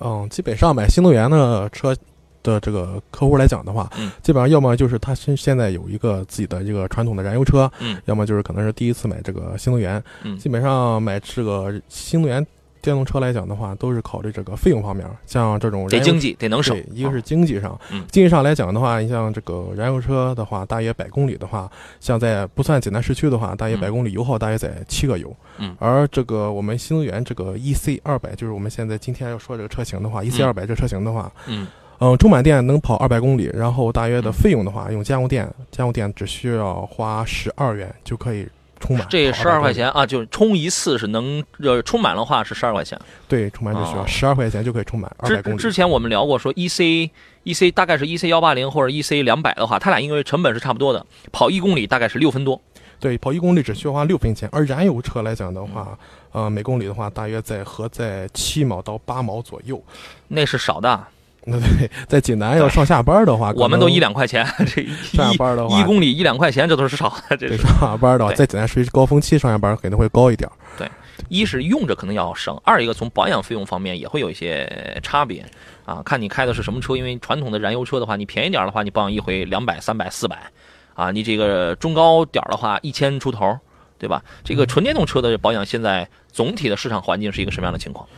[0.00, 1.94] 嗯，基本上买新能源的车
[2.42, 10.02] 的这个客户来讲的话，嗯基本上要么就是他现现在有一个自己的这个传统的燃油车，嗯要么就是可能是第一次买这个新能源。
[10.22, 12.46] 嗯基本上买这个新能源
[12.82, 16.74] 电动车来讲的话，都是考虑这个费用方面，像这种得经济，得能省。
[16.74, 16.86] 对，。
[16.92, 18.04] 一个是经济上，嗯。
[18.10, 23.80] 经济上来讲的话，你像这个燃油车的话，大约百公里的话，像在不算济南市区的话，大约嗯。
[23.80, 25.34] 百公里油耗大约在七个油。
[25.58, 25.76] 嗯。
[25.78, 31.66] 而这个我们新能源这个 EC 二百，就是我们现在今天要说这个车型的话，EC 二百这车型的话，嗯。
[32.02, 34.32] 嗯，充满电能跑二百公里，然后大约的嗯。
[34.32, 38.48] 费用的话，用家用电，家用电只需要花十二元就可以
[38.80, 39.06] 充满。
[39.08, 42.98] 这十二块钱啊，就是充一次是能，呃，充满的话是十二块钱。
[43.28, 45.56] 对，充满就需哦要十二块钱就可以充满二百之公里。
[45.58, 47.08] 之前我们聊过说 E C
[47.44, 52.60] E C 大概是 E C 幺八零或者 E C 两百的话，它俩因为成本是差不多的，跑一公里大概是六分多。
[52.98, 55.98] 对，跑一公里只需要花六分钱，而燃油车来讲的话，
[56.32, 59.82] 呃，每公里的话大约在合在七毛到八毛左右。
[60.28, 61.02] 那是少的，
[61.44, 67.36] 那对， 在济南要上下班的话，我们都一两两块钱， 这一上下班的话，一公里一两块钱，这都是少的。
[67.36, 70.50] 这是对上下班的话，在济南属于高峰期上下班肯定会高一点。
[70.76, 70.88] 对
[71.28, 75.44] 一是用着可能要省，二一个从保养费用方面也会有一些差别
[75.84, 76.96] 啊，看你开的是什么车。
[76.96, 80.50] 因为传统的燃油车的话，你便宜点的话，你保养一回两百、三百、四百，
[80.94, 83.56] 啊，你这个中高点的话一千出头，
[83.98, 84.22] 对吧？
[84.42, 88.08] 这个纯电动车的保养现在总体的市场环境是一个什么样的情况？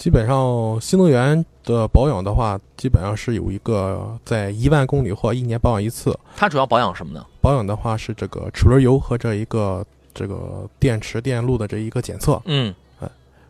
[0.00, 6.18] 基本上新能源的保养的话，基本上是有一个在一万公里或一年保养一次。
[6.34, 7.22] 它主要保养什么呢？
[7.42, 9.84] 保养的话是这个齿轮油和这一个
[10.14, 12.40] 这个电池电路的这一个检测。
[12.46, 12.74] 嗯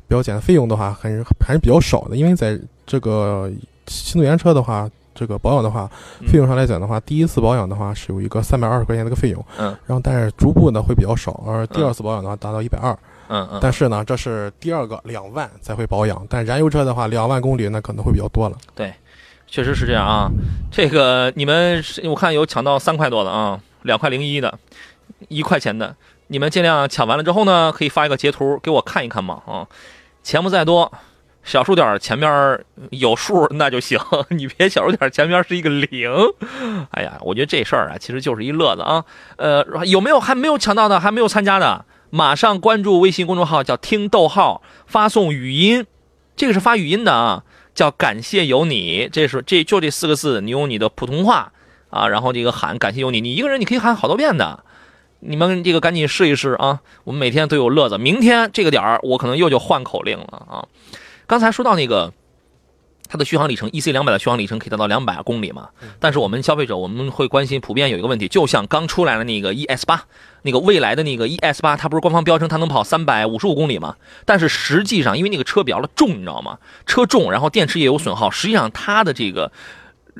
[0.08, 3.48] 标检的费用的话，还是还是比较少的，因为在这个
[3.86, 12.98] 新能源车的话，这个保养的话，嗯费用上来讲的话，第一次保养的话是有一个三百二十块钱的一个费用，嗯然后但是逐步呢会比较少，而第二次保养的话达到一百二，嗯
[13.30, 18.58] 嗯嗯，但是呢这是第二个两万才会保养，但燃油车的话两万公里那可能会比较多了。
[18.74, 18.92] 对
[19.46, 20.28] 确实是这样啊。
[20.70, 24.58] 这个你们是我看有抢到三块多的啊，两块零一的，
[25.28, 25.94] 一块钱的，
[26.26, 29.66] 你们尽量抢完了之后呢，可以发一个截图给我看一看嘛啊，
[30.22, 30.92] 钱不在多。
[31.42, 36.12] 小数点前面有数那就行， 你别小数点前面是一个零。
[36.90, 39.02] 哎呀，我觉得这事儿啊，其实就是一乐子啊。
[39.36, 45.86] 呃，有没有还没有抢到的，还没有参加的，马上关注微信公众号，叫“听逗号”，发送语音，
[46.36, 47.44] 这个是发语音的啊，
[47.74, 51.52] 叫“感谢有你”，这是这就这四个字，你用你的普通话
[51.88, 54.64] 啊，然后这个喊“感谢有你”，你一个人你可以喊好多遍的。
[55.20, 57.98] 你们这个赶紧试一试啊，我们每天都有乐子。
[57.98, 60.64] 明天这个点儿，我可能又就换口令了啊。
[61.26, 62.12] 刚才说到那个，
[63.12, 65.70] 它的续航里程，E C 两百的续航里程可以达到两百公里嘛？
[65.98, 70.04] 但是我们消费者我们会关心，普遍有一个问题，就像刚出来的那个 E S 八，
[70.42, 73.96] 那个未来的那个 E S 八，它不是官方标称它能跑三百五十五公里吗？
[74.24, 76.58] 但是实际上，因为那个车比较的重，你知道吗？
[76.86, 79.50] 车重，然后电池也有损耗，实际上它的这个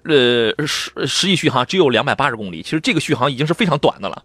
[0.02, 4.24] 呃实实际续航只有两百八十公里，其实这个续航已经是非常短的了，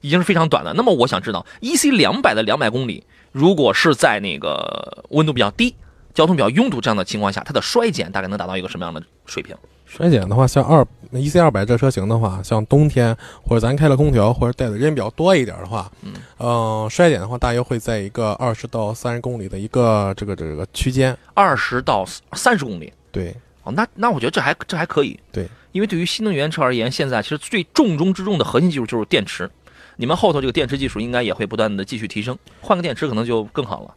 [0.00, 0.72] 已经是非常短的。
[0.72, 5.74] 那么我想知道，E C 两百的两百公里，如果是在那个温度比较低。
[6.14, 9.56] 交通比较拥堵这样的情况下，它的衰减大概能达到一个什么样的水平？
[9.86, 21.16] 衰减的话，像二 E C 二百这车型的话，像冬天或者咱开了空调或者带的人比较多一点的话，嗯，衰减的话大约会在一个二十到三十公里的一个这个这个区间。
[21.32, 29.50] 二十到三十公里，对，哦，那那我觉得这还这还可以，对，因为对于新能源车而言，现在其实最重中之重的核心技术就是电池，
[29.96, 33.94] 你们后头这个电池技术应该也会不断的继续提升，换个电池可能就更好了。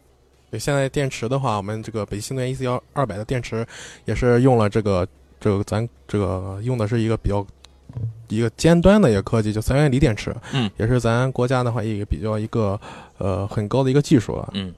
[0.51, 3.65] 对，现在电池的话，我们这个北汽新能源 E C 幺二百的电池，
[4.03, 5.07] 也是用了这个
[5.39, 7.45] 这个咱这个用的是一个比较
[8.27, 10.35] 一个尖端的一个科技，就三元锂电池。
[10.53, 12.79] 嗯，也是咱国家的话一个比较一个
[13.17, 14.49] 呃很高的一个技术了。
[14.53, 14.73] 嗯，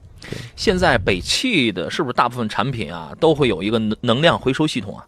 [0.54, 5.04] 现在北汽的是不是大部分产品啊都会有一个能能量回收系统啊？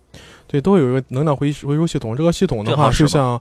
[0.49, 2.17] 对，都有一个能量回回收系统。
[2.17, 3.41] 这个系统的话，是像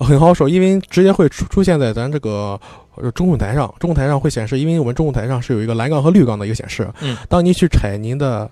[0.00, 2.60] 很好使，因为直接会出出现在咱这个。
[2.96, 6.86] 呃中控台上，中控台上会显示，因为我们中控台上是有一个蓝杠和绿杠的一个显示。
[7.00, 8.50] 嗯，当您去踩您的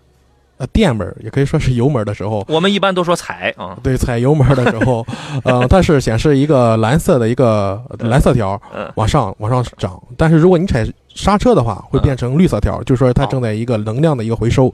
[0.57, 3.77] 呃电门，也可以说是油门的时候，我们一般都说踩啊。
[3.83, 5.05] 对，踩油门的时候，
[5.45, 8.59] 呃，它是显示一个蓝色的一个蓝色条
[8.95, 10.01] 往上往上涨。
[10.17, 14.73] 但是如果你踩刹车的话，会变成绿色条，就是说它正在一个能量的一个回收。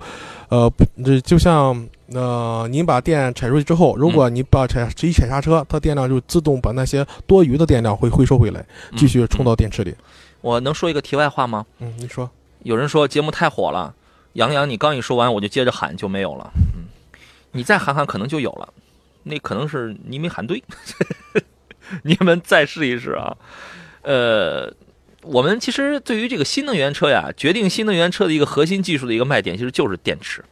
[0.51, 0.71] 呃，
[1.05, 1.85] 这就像。
[2.07, 8.65] 那您把电踩出去之后，如果你把踩一踩刹车，它电量就自动把那些多余的电量会回收回来，
[8.97, 9.95] 继续充到电池里。
[10.41, 11.65] 我能说一个题外话吗？
[11.79, 12.31] 嗯，你说。
[12.63, 13.95] 有人说节目太火了，
[14.35, 16.51] 杨洋，你刚一说完，我就接着喊就没有了。
[16.75, 16.85] 嗯，
[17.53, 18.69] 你再喊喊可能就有了，
[19.23, 20.63] 那可能是你没喊对。
[22.03, 23.37] 你们再试一试啊。
[24.03, 24.73] 呃，
[25.23, 30.45] 我们其实对于这个新能源车呀，决定新能源车的一个核心技术的一个卖点，其实就是电池，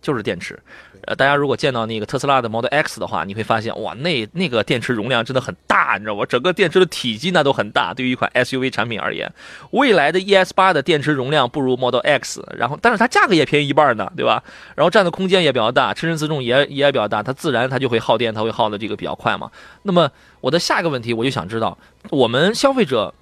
[0.00, 0.58] 就是电池。
[1.06, 6.26] 呃，大家如果见到那个特斯拉的 Model X 的话，你会发现，哇，那那个电池容量真的很大，你知道吗？
[6.26, 7.94] 整个电池的体积那都很大。
[7.94, 9.32] 对于一款 SUV 产品而言，
[9.70, 14.42] 未来的 ES 八的电池容量不如 Model X，然后但是它价格也便宜一半呢，对吧？
[14.76, 19.50] 然后占的空间也比较大，车身自重也也比较大，它自然它就会耗电，它会耗的这个比较快嘛。
[19.82, 20.10] 那么
[20.42, 21.78] 我的下一个问题，我就想知道，
[22.10, 23.14] 我们消费者。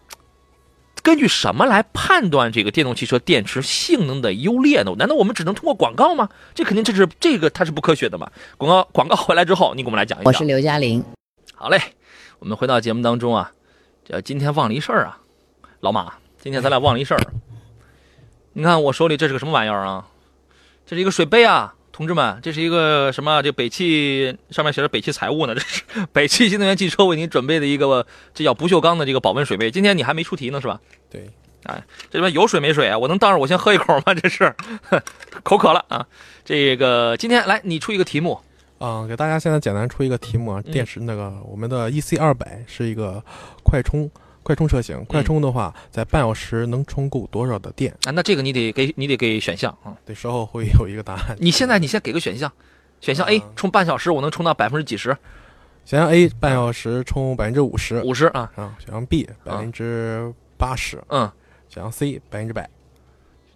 [1.08, 4.92] 根据什么来判断这个电动汽车电池性能的优劣呢？
[4.98, 6.28] 难道我们只能通过广告吗？
[6.54, 8.30] 这肯定这是这个它是不科学的嘛！
[8.58, 10.30] 广告广告回来之后，你给我们来讲一讲。
[10.30, 11.02] 我是刘嘉玲。
[11.54, 11.80] 好嘞，
[12.40, 13.50] 我们回到节目当中啊，
[14.06, 15.18] 这今天忘了一事儿啊，
[15.80, 17.20] 老马，今天咱俩忘了一事儿。
[18.52, 20.08] 你看我手里这是个什么玩意儿啊？
[20.84, 21.74] 这是一个水杯啊。
[21.90, 23.42] 同志们，这是一个什么？
[23.42, 25.54] 这北汽上面写着北汽财务呢？
[25.54, 29.68] 这是 北汽新能源汽车为您准备的一个，这叫不锈钢的这个保温水杯。
[29.68, 30.80] 今天你还没出题呢，是吧？
[31.10, 31.28] 对，
[31.64, 32.98] 哎，这里面有水没水啊？
[32.98, 34.14] 我能当着我先喝一口吗？
[34.14, 34.54] 这是
[35.42, 36.06] 口渴了啊！
[36.44, 38.38] 这个今天来你出一个题目
[38.78, 40.62] 啊，给大家现在简单出一个题目啊。
[40.62, 43.22] 电池那个我们的 E C 二百是一个
[43.64, 44.10] 快充。
[44.44, 48.10] 快充车型，快充的话，在半小时能充够多少的电啊？
[48.12, 49.94] 那这个你得给你得给选项啊。
[50.06, 51.36] 对，稍后会有一个答案。
[51.38, 52.50] 你现在你先给个选项，
[52.98, 55.14] 选项 A 充半小时我能充到百分之几十？
[55.84, 58.50] 选项 A 半小时充百分之五十，五十啊。
[58.56, 61.30] 啊，选项 B 百分之八十，嗯，
[61.68, 62.68] 选项 C 百分之百，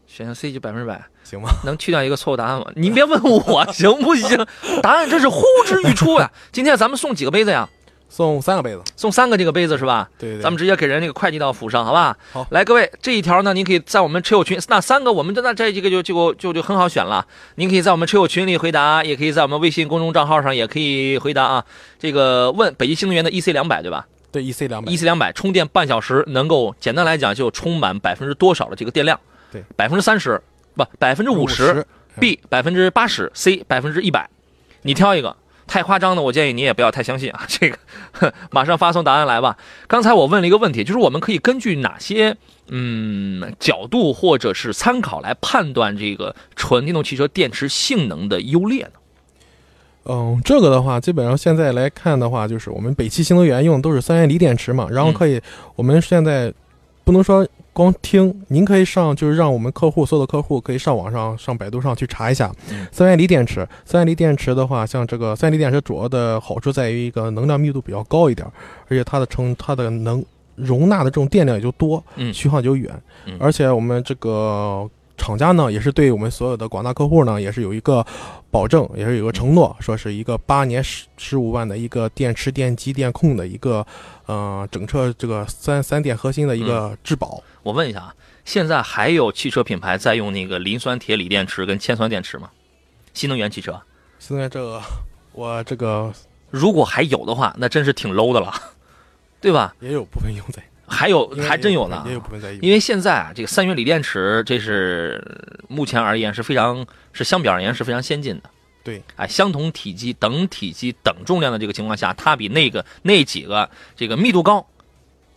[0.06, 1.50] 选项 C 就百分之百，行吗？
[1.66, 2.66] 能去掉一个错误答案吗？
[2.76, 4.46] 您别问我 行不行？
[4.82, 6.30] 答案真是呼之欲出呀！
[6.52, 7.68] 今天咱们送几个杯子呀？
[8.08, 10.10] 送三个杯子，送三个这个杯子是吧？
[10.18, 12.14] 对对，咱们直接给人那个快递到府上，好吧？
[12.30, 17.26] 好，来各位，这一条呢，您可以在我们车友群，那三个我们的那这几个就就就就很好选了。
[17.54, 21.64] 您可以在我们车友群里回答，也可以在我们微信公众账号上也可以回答啊。
[21.98, 24.06] 这个问北极新能源的 EC 两百对吧？
[24.32, 29.20] 对，EC 两百，EC 两百充电半小时能够简单来讲就充满百分之多少的这个电量？
[29.52, 30.42] 对，百分之三十
[30.74, 31.86] 不百分之五十
[32.18, 34.28] ，B 百分之八十，C 百分之一百，
[34.82, 35.36] 你挑一个。
[35.64, 37.46] 太夸张的，我建议你也不要太相信啊。
[37.48, 37.78] 这个，
[38.50, 39.56] 马上发送答案来吧。
[39.86, 42.36] 刚才我问了一个问题，就是我们可以根据哪些
[42.68, 48.90] 嗯角度或者是参考来判断这个纯电动汽车电池性能的优劣呢？
[50.04, 55.40] 嗯，这个的话，基本上现在来看的话，就是我们北汽新能源用的都是三元锂电池嘛，然后可以，
[55.76, 56.52] 我们现在
[57.04, 62.52] 不能说光听，您可以上，就是让我们客户所有的客户可以上网上、上百度上去查一下
[62.90, 63.66] 三元锂电池。
[63.84, 68.46] 三元锂电池的话，像这个三元锂电池主要的好处在于一个能量密度比较高一点，
[68.88, 70.24] 而且它的成它的能
[70.56, 72.90] 容纳的这种电量也就多，嗯，续航就远，
[73.38, 74.90] 而且我们这个。
[75.22, 78.04] 厂家呢，也是对我们所有的广大客户呢，也是有一个
[78.50, 83.86] 保证，也是有个承诺，说是一个八年十十五万的一个电池、电机、电控的一个，
[84.26, 87.40] 呃，整车这个三三电核心的一个质保。
[87.62, 88.14] 我问一下啊，
[88.44, 92.50] 现在还有汽车品牌在用那个磷酸铁锂电池跟铅酸电池吗？
[93.14, 93.80] 新能源汽车？
[94.18, 94.82] 新能源这个，
[95.34, 96.12] 我这个
[96.50, 98.52] 如果还有的话，那真是挺 low 的了，
[99.40, 99.72] 对吧？
[99.78, 100.60] 也有部分用在。
[100.92, 105.24] 还有还真有呢，也有部分在因为现在啊，这个三元锂电池，这是
[105.66, 108.50] 目前而言是非常是相比而言是非常先进的。
[108.84, 114.66] 对，哎，相同体积、等体积、等重量的这个情况下，它比那个那几个这个密度高，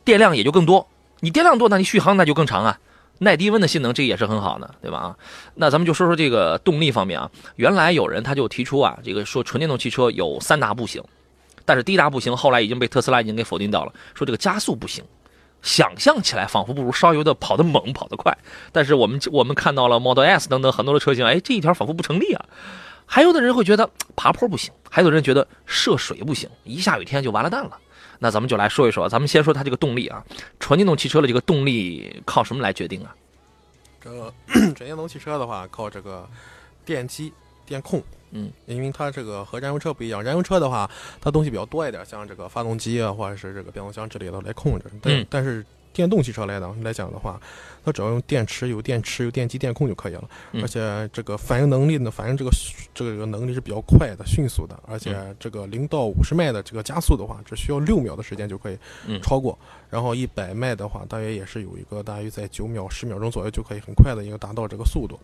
[0.03, 0.85] 电量也就更多。
[1.21, 2.77] 你电量多，那你续航那就更长啊，
[3.19, 4.97] 耐低温的性能这也是很好的，对吧？
[4.97, 5.15] 啊，
[5.53, 7.31] 那咱们就说说这个动力方面啊。
[7.55, 11.01] 原来有人他就提出啊，这个说纯电动汽车有三大不行，
[11.63, 15.03] 但是第一大不行后来已经被特斯拉已经给否定掉了，说这个加速不行。
[15.65, 18.37] 想象起来仿佛不如烧油的跑得猛、跑得快，
[18.71, 22.45] 但是我们我们看到了 Model S 等等很多的车型，哎，这一条仿佛不成立啊。
[23.07, 27.77] 还有的人会觉得爬坡不行，还有人觉得涉水不行，一下雨天就完了蛋了。
[28.19, 30.23] 那咱们就来说一说，咱们先说它这个动力啊，
[30.59, 33.15] 纯电动汽车的这个动力靠什么来决定啊？
[33.99, 36.29] 这 纯电动汽车的话，靠这个
[36.85, 37.33] 电机、
[37.65, 38.01] 电控。
[38.31, 40.89] 嗯，因为它这个和燃油车不一样，燃油车的话，
[41.21, 44.85] 它东西比较多一点，像这个发动机啊，或者是这个变速箱之类的来控制。
[45.01, 47.39] 但但是电动汽车来讲来讲的话，
[47.85, 50.29] 它只要用电池、有电池、有电机、电控就可以了。
[50.55, 52.51] 而且这个反应能力呢，反应这个
[52.93, 54.77] 这个能力是比较快的、迅速的。
[54.85, 58.77] 而且这个零到五十迈的这个加速的话，只需要六秒的时间就可以
[59.23, 59.57] 超过。
[59.89, 65.17] 然后一百迈的话，大约也是有一个大约在九秒、十秒钟左右就可以很快的一个达到这个速度。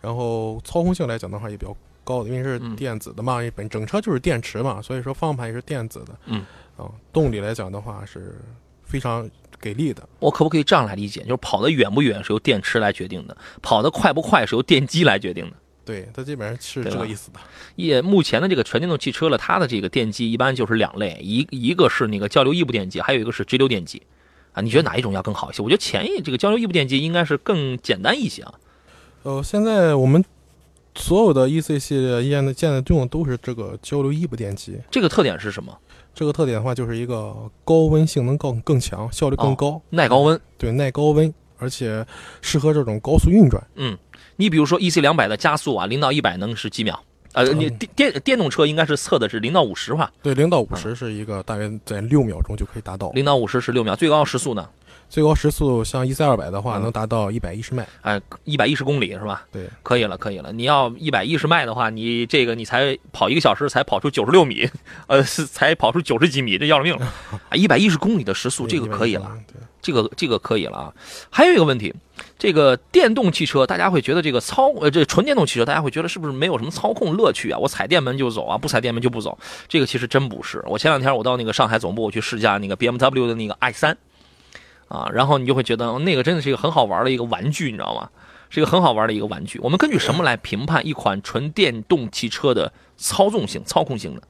[0.00, 1.76] 然后操控性来讲的话，也比较。
[2.08, 6.18] 高的，因为是电子的嘛，本整车就是电池嘛，所以说方向盘也是电子的。
[6.24, 6.42] 嗯，
[6.78, 8.40] 啊，动力来讲的话是
[8.82, 9.28] 非常
[9.60, 10.08] 给力的。
[10.18, 11.20] 我可不可以这样来理解？
[11.20, 15.52] 就是跑得远不远是由电池来决定的，跑得快不快是由电机来决定的。
[15.84, 17.38] 对，它基本上是这个意思的。
[17.76, 24.00] 也目前的这个全电动汽车了，它的这个电机一般就是两类，一一个是那个交流异步电机，还有一个是直流电机。
[24.52, 25.62] 啊，你觉得哪一种要更好一些？
[25.62, 28.54] 我觉得前一这个交流异步电机应该是更简单一些啊。
[29.24, 30.24] 呃，现在我们。
[30.94, 35.76] 所有的 E C 系列现在现在用的都是这个交流异步电机，这个特点是什么？
[36.14, 37.34] 这个特点的话，就是一个
[37.64, 40.40] 高温性能更更强，效率更高，耐高温。
[40.56, 42.04] 对，耐高温，而且
[42.42, 43.64] 适合这种高速运转。
[43.76, 43.96] 嗯，
[44.36, 46.98] 你比如说 E C 两百的加速啊，零到一百能是几秒？
[47.34, 50.10] 呃，你电电电动车应该是测的是零到五十吧？
[50.20, 53.10] 对，零到五十是一个大约在六秒钟就可以达到。
[53.10, 54.68] 零到五十是六秒，最高时速呢？
[55.10, 59.46] 最高时速像 E C 二百的话，能达到一百一十迈，哎，一百一十公里是吧？
[59.50, 60.52] 对，可以了，可以了。
[60.52, 64.68] 你要一百一十迈的话，你这个你才跑一个小时，才跑出九十六米，
[65.06, 67.06] 呃，是才跑出九十几米，这要了命了。
[67.48, 69.32] 啊，一百一十公里的时速，这个可以了，
[69.80, 70.94] 这个这个可以了啊。
[71.30, 71.94] 还有一个问题，
[72.38, 77.58] 这个电动汽车，大家会觉得这个操，呃，这纯电动汽车，大家会觉得是不是没有什么操控乐趣啊？
[77.58, 79.38] 我踩电门就走啊，不踩电门就不走。
[79.68, 80.62] 这个其实真不是。
[80.66, 83.96] 我前两天我到那个上海总部，我去试驾那个 BMW 的那个 i 三。
[84.88, 88.08] 啊，然后你就会觉得那个真的是一个很好玩的一个玩具，你知道吗？
[88.50, 89.58] 是一个很好玩的一个玩具。
[89.62, 94.22] 我们根据什么来评判一款纯电动汽车的操纵性、操控性呢？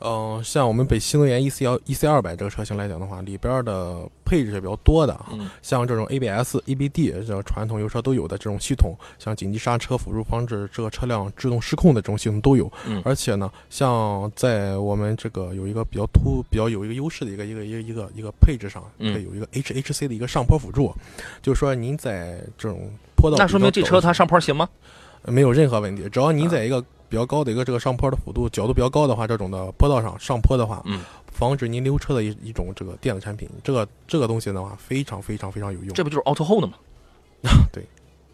[0.00, 12.70] 嗯，像我们北新能源 E C 幺 E C 二百这个车型来讲的话，里边的配置是比较多的嗯，像这种 A B S、E B D 这传统油车都有的这种系统，像紧急刹车、辅助防止这个车辆制动失控的这种系统都有。
[12.86, 20.94] 嗯，而且呢，像在我们这个有一个比较突、比较有一个优势的一个一个一个一个一个配置上，可以有一个 H H C 的一个上坡辅助，
[21.42, 24.68] 就是说您在这种坡道，那说明这车它上坡行吗？
[25.24, 26.82] 没有任何问题，只要您在一个。
[27.10, 31.00] 比较高的一个这个上坡的幅度角度比较高的话，这种的坡道上上坡的话，嗯，
[31.32, 35.92] 防止您溜车的一一种这个电子产品，这个这个东西的话非常非常非常有用。
[35.92, 36.74] 这不就是 Auto Hold 吗？
[37.72, 37.84] 对，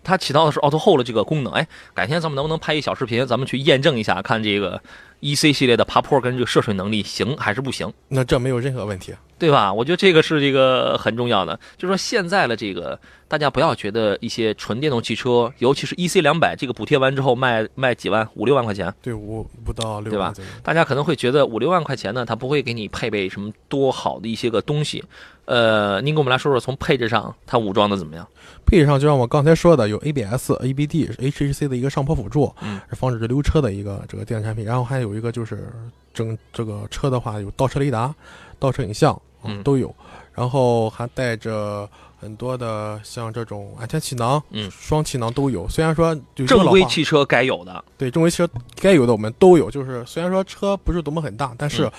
[0.05, 1.53] 它起到的是 Auto Hold 这个功能。
[1.55, 4.83] 哎，改天咱们能不能拍一小视频，咱们去验证一下，看这个
[5.21, 7.93] E C 系列的爬坡跟这个涉水能力行还是不行？
[8.09, 9.15] 那这没有任何问题。
[9.39, 9.71] 对吧？
[9.71, 12.99] 我觉得这个是一个很重要的，就是说现在的这个
[13.29, 20.47] 大家不要觉得一些纯电动汽车，尤其是 E C 两百这个补贴完之后卖卖几万五六万块钱，对，五不到六对吧万。
[20.63, 25.05] 大家可能会觉得五六万块钱呢，它不会给你配备什么多好的一些个东西。
[25.45, 28.27] 呃，您给我们来说说，从配置上它武装的怎么样？
[28.65, 34.65] 配置上就像我刚才说的，有 ABS、ABD、HHC 的一个上坡辅助，嗯，是防止溜车的一个这个电子产品。
[34.65, 35.73] 然后还有一个就是
[36.13, 38.15] 整这个车的话有倒车雷达、
[38.59, 39.95] 倒车影像，嗯都有。
[40.35, 41.89] 然后还带着
[42.21, 45.67] 很多的像这种安全气囊，嗯双气囊都有。
[45.69, 51.93] 虽然说有这个正规汽车该有的，对正规汽车该有的我们都有，就是虽然说车不是多么很大，但是嗯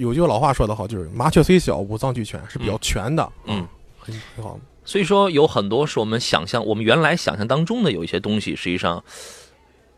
[0.00, 3.66] 有句老话说得好，就是麻雀虽小，五脏俱全，是比较全的，嗯，
[3.98, 4.58] 很很好。
[4.84, 9.04] 所以说有很多是我们想象，我们原来想象当中的有一些东西，实际上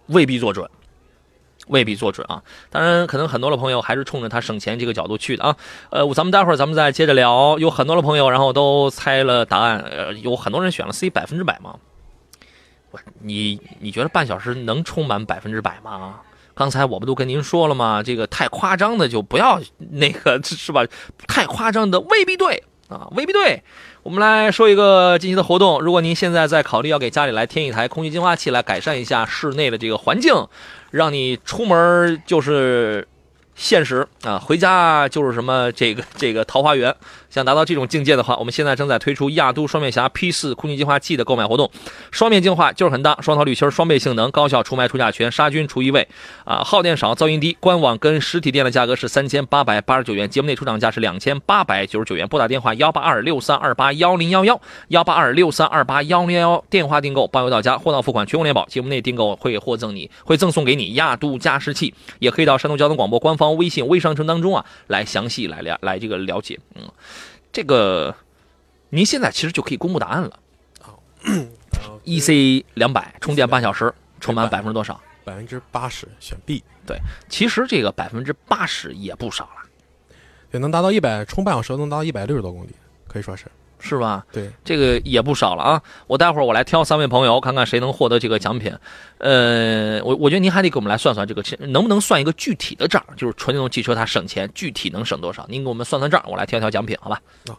[0.08, 0.68] 未必做准。
[1.70, 2.42] 未必做准啊！
[2.68, 5.56] 当然，可能很多的朋友还是冲着他省钱这个角度去的啊。
[5.90, 7.58] 呃，咱们待会儿咱们再接着聊。
[7.58, 11.76] 有很多的朋友，然后都猜了答案，呃，有很多人选了 C 百分之百吗？
[12.90, 16.20] 不你，你觉得半小时能充满百分之百吗？
[16.54, 18.02] 刚才我不都跟您说了吗？
[18.02, 20.84] 这个太夸张的就不要那个是吧？
[21.28, 23.62] 太夸张的未必对啊，未必对。
[24.02, 30.34] 我们来说一个近期的活动，如果您现在在考虑要给家里来添一台空气净化器，来改善一下室内的这个环境，
[30.90, 33.06] 让你出门就是
[33.60, 34.06] 现实。
[34.22, 36.94] 啊，回家就是什么这个这个桃花源。
[37.28, 41.70] 想达到这种境界的话，我们现在正在推出亚都双面侠 P 四空气净化器的购买活动。
[42.10, 46.08] 双面净化就是很大，双套滤芯双倍性能，高效除霾除甲醛，杀菌除异味，
[46.44, 47.56] 啊，耗电少，噪音低。
[47.60, 52.26] 官网跟实体店的价格是三千八百八十九元，节目内出厂价是两千八百九十九元。
[52.26, 58.66] 拨打电话幺八二六三二八幺零幺幺幺八二六三二八幺零幺幺，电话订购，包邮到家，货到付款，全国联保。
[58.66, 66.58] 节目内订购会获赠你会赠送给你亚都加湿器，也可以到山东交通广播官方微信微商城当中啊来详细来了来这个了解。
[66.74, 66.90] 嗯，
[67.52, 68.14] 这个
[68.90, 70.38] 您现在其实就可以公布答案了。
[72.04, 75.00] E C 两百充电半小时，充满百分之多少？
[75.22, 76.98] 百分之八十选 B，对
[77.28, 79.68] 其实这个百分之八十也不少了，
[80.50, 82.70] 也能达到一百，充半小时能达到一百六十多公里，
[83.06, 83.44] 可以说是
[83.80, 84.24] 是吧？
[84.30, 84.50] 对。
[84.64, 85.82] 这个也不少了啊！
[86.06, 88.72] 我待会儿我来挑三位朋友，看看谁能获得这个奖品。
[89.18, 95.44] 呃，我我觉得您还得给我们来算算这个能不能算一个具体的账，就是纯电动汽车它省钱具体能省多少？
[95.48, 97.20] 您给我们算算账，我来挑挑奖品，好吧？
[97.48, 97.56] 啊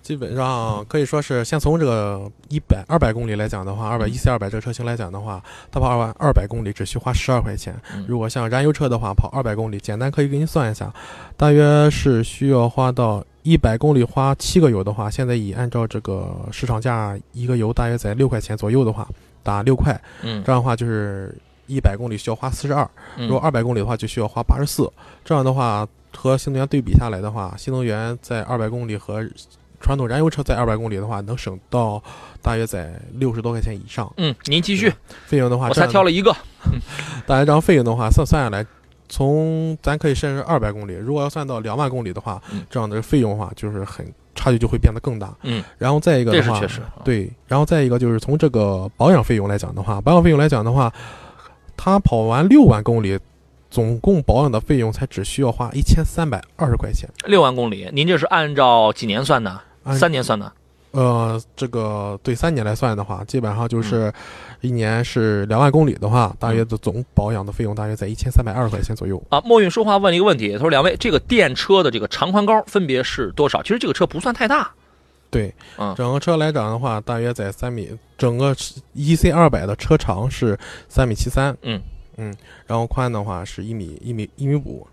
[0.00, 8.06] 基本上可以说是，先从这个一百二百公里来讲的话，二百一 C 二百这个车型来讲的话，它跑二万二百公里只需花十二块钱嗯。
[8.08, 10.90] 如果像燃油车的话，跑二百公里，简单可以给您算一下，
[11.36, 19.08] 大约是需要花到一百公里花七个油的话，现在以按照这个市场价，一个油大约在六块钱左右的话，
[19.42, 21.34] 打六块，嗯这样的话就是
[21.66, 22.86] 一百公里需要花四十二，
[23.16, 24.92] 如果嗯二百公里的话就需要花八十四。
[25.24, 29.26] 这样的话和新能源对比下来的话，新能源在二百公里和
[29.80, 32.02] 传统燃油车在二百公里的话，能省到
[32.42, 34.12] 大约在六十多块钱以上。
[34.18, 34.92] 嗯，您继续，
[35.24, 36.36] 费用的话，我才挑了一个。
[37.26, 38.66] 大家这样费用的话，算算下来，
[39.08, 45.34] 从咱可以甚至二百公里，如果要算到两万公里的话，嗯这样的费用的话，就是很差距就会变得更大。
[45.42, 46.82] 嗯，然后再一个的话，这是确实。
[47.04, 50.92] 对，然后再一个就是从这个保养费用来讲的话，保养费用来讲的话，
[51.76, 53.18] 他跑完六万公里，
[53.70, 57.08] 总共保养的费用才只需要花一千三百二十块钱。
[57.26, 59.60] 六万公里，您这是按照几年算的？
[59.98, 60.52] 三年算的？
[60.90, 64.12] 呃，这个对三年来算的话，基本上嗯就是
[64.62, 69.22] 一年是两万公里的话，大约的总保养的费用大约在一千三百二十块钱左右。
[69.28, 73.62] 啊，墨韵说话问了一个问题，他说：“两位，这个电车的这个长宽高分别是多少？
[73.62, 74.70] 其实这个车不算太大，
[75.30, 75.94] 对，嗯。
[75.94, 78.54] 整个车来讲的话，大约在三米，整个
[78.96, 80.58] EC 二百的车长是
[80.88, 81.80] 三米七三，嗯。
[82.16, 82.34] 嗯，
[82.66, 84.84] 然后宽的话是一米一米一米五，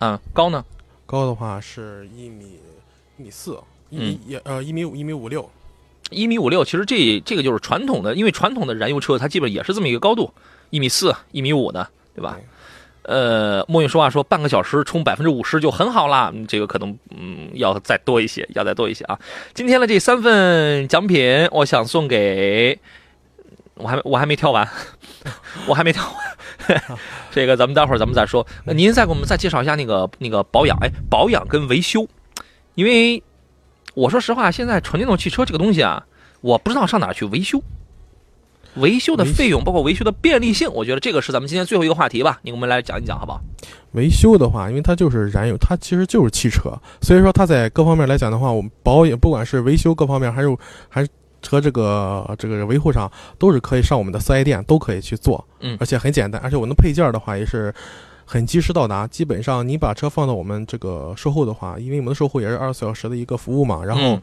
[0.00, 0.62] 啊，高呢？
[1.06, 2.58] 高的话是一米
[3.16, 3.58] 一米四，
[3.90, 5.50] 嗯也呃一米五一米五六，
[6.10, 6.64] 一米五六。
[6.64, 10.32] 其实这这个就是传统的，因为传统的燃油车它基本也是这么一个高度，
[10.70, 12.38] 一米四、一米五的，对吧？
[13.02, 19.16] 呃，墨韵说话说半个小时充百分之五十就很好啦，嗯这个可能嗯要再多一些，要再多一些啊。
[19.54, 22.76] 今天的这三份奖品，我想送给，
[23.74, 24.68] 我还我还没挑完，
[25.68, 26.82] 我还没挑完，
[27.30, 28.44] 这个咱们待会儿咱们再说。
[28.64, 32.08] 呃您再给我们再介绍一下那个那个保养，哎，保养跟维修，
[32.74, 33.22] 因为
[33.96, 36.04] 我说实话，现在纯电动汽车这个东西啊，
[36.42, 37.62] 我不知道上哪儿去维修。
[38.74, 42.38] 维修的费用，包括维修的便利性，我觉得这个是咱们今天最后一个话题吧。
[42.42, 43.40] 你给我们来讲一讲，好不好？
[43.92, 50.58] 维修的话，因为它就是燃油，它其实就是汽车，所以说它在各方面来讲的话，我们保养不管是维修各方面，还有
[50.90, 51.08] 还是
[51.48, 57.74] 和这个这个维护上，都是可以上我们的四 S 店都可以去做，嗯而且很简单，而且我们的配件的话也是
[58.26, 59.06] 很及时到达。
[59.06, 64.02] 基本上你把车放到我们这个售后的话，因为我们的售后也是二十四小时的一个服务嘛，然后。
[64.02, 64.22] 嗯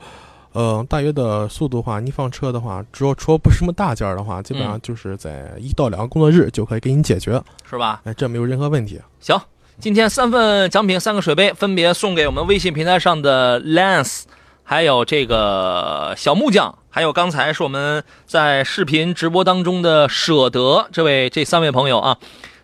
[0.54, 8.00] 呃，大约的速度的话，你放车的话，只要说不是什么大件儿的话，基本上就是在一到两个工作日就可以给你解决，是吧？
[8.04, 9.02] 哎，这没有任何问题。
[9.20, 9.36] 行，
[9.80, 14.26] 今天三份奖品，三个水杯，分别送给我们微信平台上的 Lance，
[14.62, 22.20] 还有这个小木匠，还有刚才是我们在视频直播当中的舍得这位这三位朋友啊，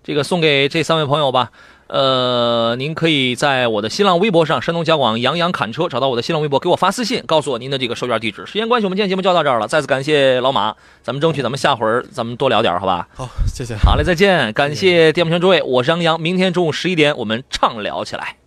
[0.09, 1.51] 这个送给这三位朋友吧。
[1.85, 8.43] 呃，您可以在我的新浪微博上“山东交广杨洋侃车”找到我的新浪微博，给我发私信，告诉我您的这个收件地址。
[8.47, 9.67] 时间关系，我们今天节目就到这儿了。
[9.67, 13.07] 再次感谢老马，咱们争取咱们下回儿咱们多聊点，好吧？
[13.13, 13.75] 好，谢谢。
[13.75, 14.51] 好嘞，再见！
[14.53, 18.38] 感谢电幕前诸位，我是杨洋，明天中午十一点我们畅聊起来。